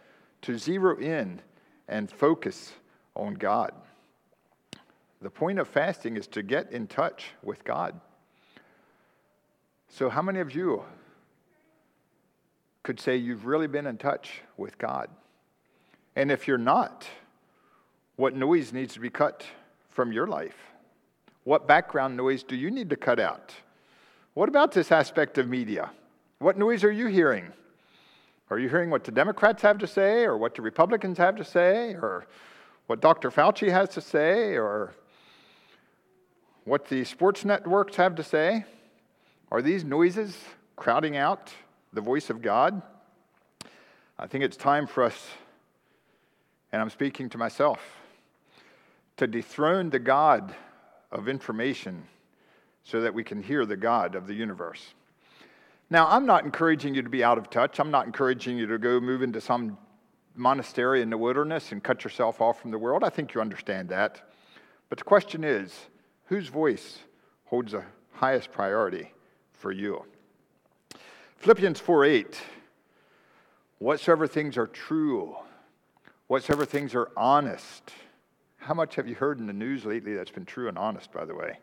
[0.42, 1.40] to zero in
[1.88, 2.72] and focus
[3.16, 3.72] on God.
[5.22, 7.98] The point of fasting is to get in touch with God.
[9.88, 10.82] So, how many of you
[12.84, 15.08] could say you've really been in touch with God.
[16.14, 17.04] And if you're not,
[18.14, 19.42] what noise needs to be cut
[19.90, 20.54] from your life?
[21.42, 23.52] What background noise do you need to cut out?
[24.34, 25.90] What about this aspect of media?
[26.38, 27.52] What noise are you hearing?
[28.50, 31.44] Are you hearing what the Democrats have to say, or what the Republicans have to
[31.44, 32.26] say, or
[32.86, 33.30] what Dr.
[33.30, 34.92] Fauci has to say, or
[36.64, 38.66] what the sports networks have to say?
[39.50, 40.36] Are these noises
[40.76, 41.52] crowding out
[41.94, 42.82] the voice of God,
[44.18, 45.28] I think it's time for us,
[46.72, 47.80] and I'm speaking to myself,
[49.16, 50.54] to dethrone the God
[51.12, 52.04] of information
[52.82, 54.94] so that we can hear the God of the universe.
[55.88, 57.78] Now, I'm not encouraging you to be out of touch.
[57.78, 59.78] I'm not encouraging you to go move into some
[60.34, 63.04] monastery in the wilderness and cut yourself off from the world.
[63.04, 64.32] I think you understand that.
[64.88, 65.72] But the question is
[66.26, 66.98] whose voice
[67.44, 69.12] holds the highest priority
[69.52, 70.04] for you?
[71.44, 72.40] Philippians 4 8.
[73.78, 75.36] Whatsoever things are true,
[76.26, 77.92] whatsoever things are honest.
[78.56, 81.26] How much have you heard in the news lately that's been true and honest, by
[81.26, 81.58] the way?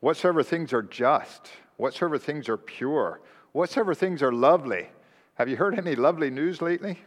[0.00, 3.20] Whatsoever things are just, whatsoever things are pure,
[3.52, 4.88] whatsoever things are lovely.
[5.34, 6.98] Have you heard any lovely news lately?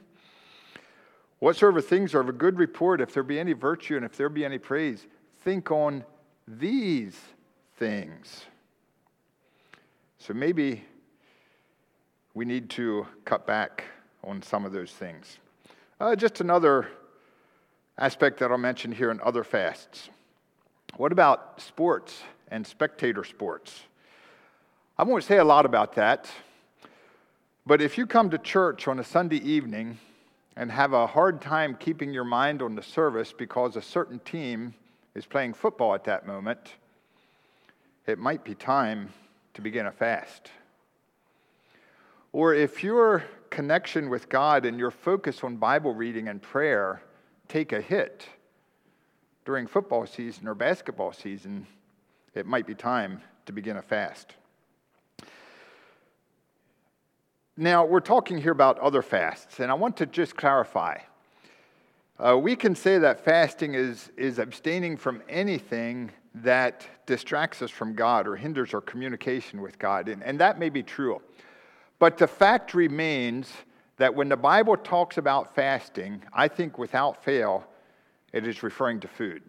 [1.39, 4.29] Whatsoever things are of a good report, if there be any virtue and if there
[4.29, 5.07] be any praise,
[5.43, 6.05] think on
[6.47, 7.19] these
[7.75, 8.45] things.
[10.19, 10.81] So maybe
[12.35, 13.85] we need to cut back
[14.21, 15.39] on some of those things.
[16.01, 16.89] Uh, just another
[17.97, 20.09] aspect that I'll mention here in other fasts.
[20.97, 23.83] What about sports and spectator sports?
[24.97, 26.29] I won't say a lot about that,
[27.65, 29.97] but if you come to church on a Sunday evening
[30.57, 34.73] and have a hard time keeping your mind on the service because a certain team
[35.15, 36.73] is playing football at that moment,
[38.05, 39.09] it might be time
[39.53, 40.51] to begin a fast.
[42.35, 47.01] Or if your connection with God and your focus on Bible reading and prayer
[47.47, 48.27] take a hit
[49.45, 51.65] during football season or basketball season,
[52.33, 54.33] it might be time to begin a fast.
[57.55, 60.97] Now, we're talking here about other fasts, and I want to just clarify.
[62.19, 67.93] Uh, we can say that fasting is, is abstaining from anything that distracts us from
[67.93, 71.21] God or hinders our communication with God, and, and that may be true.
[71.99, 73.51] But the fact remains
[73.97, 77.65] that when the Bible talks about fasting, I think without fail,
[78.33, 79.41] it is referring to food.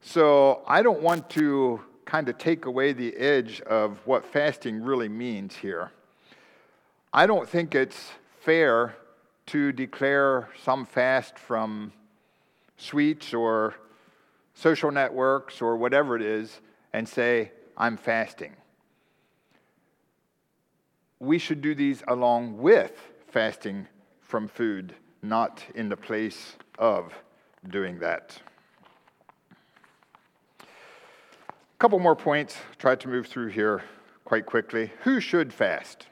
[0.00, 5.08] So I don't want to kind of take away the edge of what fasting really
[5.08, 5.90] means here.
[7.12, 8.96] I don't think it's fair
[9.46, 11.92] to declare some fast from
[12.76, 13.74] sweets or
[14.54, 16.60] social networks or whatever it is
[16.92, 18.54] and say, I'm fasting
[21.20, 22.92] we should do these along with
[23.26, 23.86] fasting
[24.20, 27.12] from food, not in the place of
[27.68, 28.40] doing that.
[30.60, 32.56] A couple more points.
[32.78, 33.82] Try to move through here
[34.24, 34.92] quite quickly.
[35.04, 36.06] Who should fast?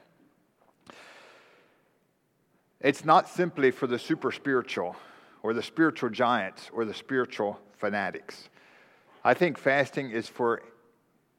[2.79, 4.95] It's not simply for the super spiritual
[5.41, 8.49] or the spiritual giants or the spiritual fanatics.
[9.23, 10.61] I think fasting is for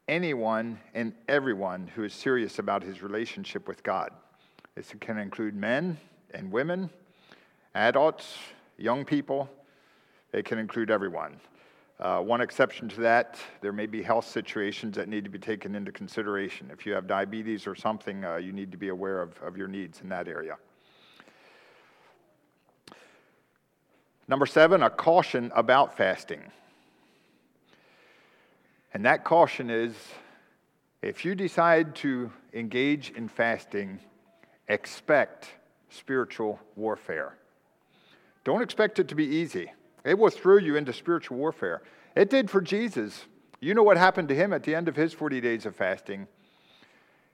[0.09, 4.09] anyone and everyone who is serious about his relationship with God.
[4.75, 5.97] This can include men
[6.33, 6.89] and women,
[7.75, 8.35] adults,
[8.77, 9.47] young people.
[10.33, 11.39] It can include everyone.
[11.99, 15.75] Uh, one exception to that, there may be health situations that need to be taken
[15.75, 16.69] into consideration.
[16.71, 19.67] If you have diabetes or something, uh, you need to be aware of, of your
[19.67, 20.57] needs in that area.
[24.27, 26.41] Number seven, a caution about fasting.
[28.93, 29.93] And that caution is
[31.01, 33.99] if you decide to engage in fasting,
[34.67, 35.49] expect
[35.89, 37.35] spiritual warfare.
[38.43, 39.71] Don't expect it to be easy.
[40.03, 41.81] It will throw you into spiritual warfare.
[42.15, 43.25] It did for Jesus.
[43.59, 46.27] You know what happened to him at the end of his 40 days of fasting?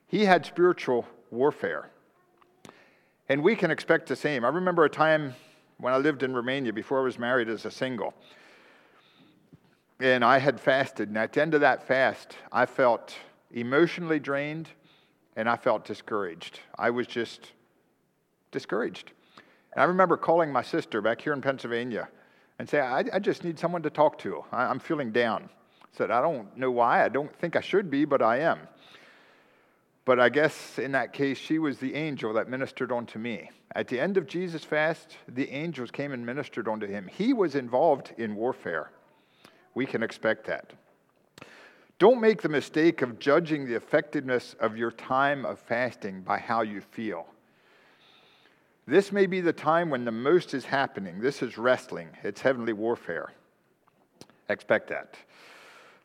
[0.07, 1.89] He had spiritual warfare.
[3.29, 4.45] And we can expect the same.
[4.45, 5.35] I remember a time
[5.77, 8.13] when I lived in Romania before I was married as a single
[9.99, 11.09] and I had fasted.
[11.09, 13.15] And at the end of that fast, I felt
[13.51, 14.69] emotionally drained
[15.35, 16.59] and I felt discouraged.
[16.77, 17.51] I was just
[18.51, 19.11] discouraged.
[19.73, 22.09] And I remember calling my sister back here in Pennsylvania
[22.59, 24.43] and say, I, I just need someone to talk to.
[24.51, 25.49] I, I'm feeling down.
[25.83, 27.03] I said, I don't know why.
[27.03, 28.59] I don't think I should be, but I am.
[30.05, 33.49] But I guess in that case, she was the angel that ministered unto me.
[33.73, 37.09] At the end of Jesus' fast, the angels came and ministered unto him.
[37.11, 38.91] He was involved in warfare
[39.75, 40.73] we can expect that.
[41.99, 46.61] Don't make the mistake of judging the effectiveness of your time of fasting by how
[46.61, 47.27] you feel.
[48.87, 51.19] This may be the time when the most is happening.
[51.19, 53.31] This is wrestling, it's heavenly warfare.
[54.49, 55.15] Expect that.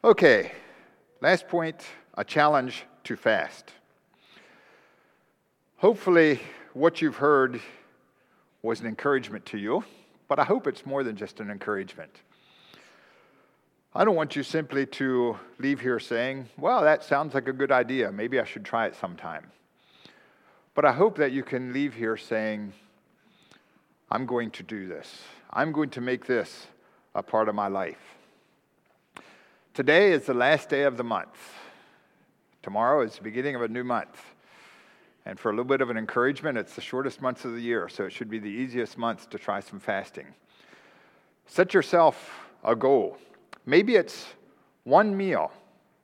[0.04, 0.52] Okay,
[1.20, 3.72] last point a challenge to fast.
[5.76, 6.40] Hopefully,
[6.72, 7.60] what you've heard
[8.62, 9.84] was an encouragement to you,
[10.28, 12.20] but I hope it's more than just an encouragement.
[13.92, 17.72] I don't want you simply to leave here saying, well, that sounds like a good
[17.72, 18.12] idea.
[18.12, 19.50] Maybe I should try it sometime.
[20.74, 22.72] But I hope that you can leave here saying,
[24.08, 25.22] I'm going to do this.
[25.52, 26.68] I'm going to make this
[27.16, 27.98] a part of my life.
[29.74, 31.36] Today is the last day of the month.
[32.62, 34.22] Tomorrow is the beginning of a new month.
[35.26, 37.88] And for a little bit of an encouragement, it's the shortest months of the year,
[37.88, 40.26] so it should be the easiest months to try some fasting.
[41.46, 43.18] Set yourself a goal.
[43.70, 44.26] Maybe it's
[44.82, 45.52] one meal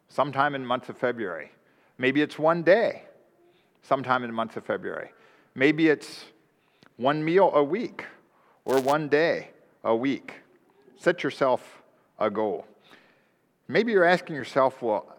[0.07, 1.51] sometime in the month of February.
[1.99, 3.03] Maybe it's one day
[3.83, 5.11] sometime in the month of February.
[5.57, 6.27] Maybe it's
[6.97, 8.05] one meal a week
[8.65, 9.51] or one day
[9.83, 10.35] a week.
[10.97, 11.83] Set yourself
[12.21, 12.65] a goal.
[13.67, 15.19] Maybe you're asking yourself, well,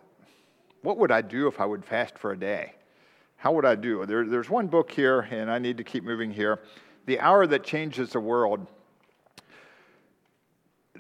[0.84, 2.76] what would I do if I would fast for a day?
[3.36, 4.06] How would I do?
[4.06, 6.62] There, there's one book here, and I need to keep moving here
[7.08, 8.68] The Hour That Changes the World.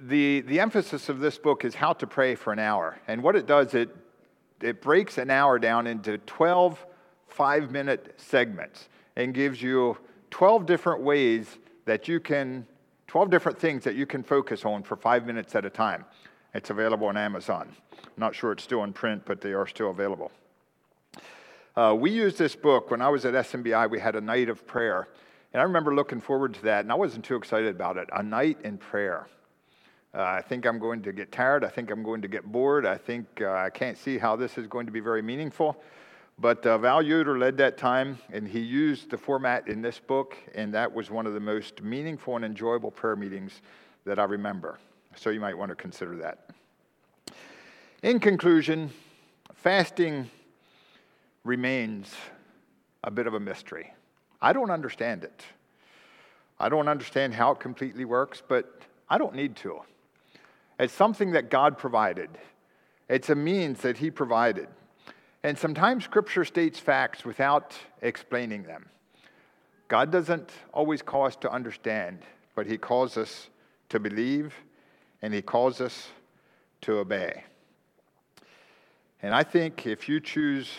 [0.03, 2.99] The, the emphasis of this book is how to pray for an hour.
[3.07, 3.89] And what it does, it,
[4.61, 6.85] it breaks an hour down into 12
[7.27, 9.97] five minute segments and gives you
[10.31, 12.65] 12 different ways that you can,
[13.07, 16.05] 12 different things that you can focus on for five minutes at a time.
[16.53, 17.69] It's available on Amazon.
[17.93, 20.31] I'm not sure it's still in print, but they are still available.
[21.75, 23.89] Uh, we used this book when I was at SMBI.
[23.89, 25.07] We had a night of prayer.
[25.53, 28.09] And I remember looking forward to that, and I wasn't too excited about it.
[28.11, 29.27] A night in prayer.
[30.13, 31.63] Uh, I think I'm going to get tired.
[31.63, 32.85] I think I'm going to get bored.
[32.85, 35.81] I think uh, I can't see how this is going to be very meaningful.
[36.39, 40.37] But uh, Val Yoder led that time, and he used the format in this book,
[40.53, 43.61] and that was one of the most meaningful and enjoyable prayer meetings
[44.05, 44.77] that I remember.
[45.15, 46.51] So you might want to consider that.
[48.03, 48.91] In conclusion,
[49.55, 50.29] fasting
[51.43, 52.13] remains
[53.03, 53.91] a bit of a mystery.
[54.41, 55.43] I don't understand it.
[56.59, 59.81] I don't understand how it completely works, but I don't need to.
[60.79, 62.29] It's something that God provided,
[63.09, 64.67] it's a means that He provided.
[65.43, 68.89] And sometimes Scripture states facts without explaining them.
[69.87, 72.19] God doesn't always call us to understand,
[72.55, 73.49] but He calls us
[73.89, 74.53] to believe
[75.21, 76.09] and He calls us
[76.81, 77.43] to obey.
[79.21, 80.69] And I think if you choose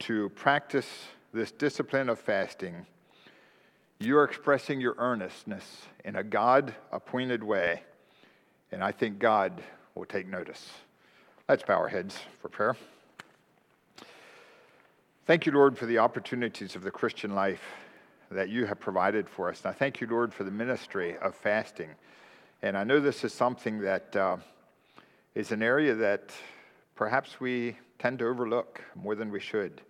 [0.00, 0.88] to practice
[1.32, 2.86] this discipline of fasting,
[3.98, 7.82] you are expressing your earnestness in a God appointed way,
[8.72, 9.62] and I think God
[9.94, 10.70] will take notice.
[11.48, 12.76] Let's bow our heads for prayer.
[15.26, 17.62] Thank you, Lord, for the opportunities of the Christian life
[18.30, 19.62] that you have provided for us.
[19.62, 21.90] And I thank you, Lord, for the ministry of fasting.
[22.62, 24.36] And I know this is something that uh,
[25.34, 26.32] is an area that
[26.94, 29.80] perhaps we tend to overlook more than we should.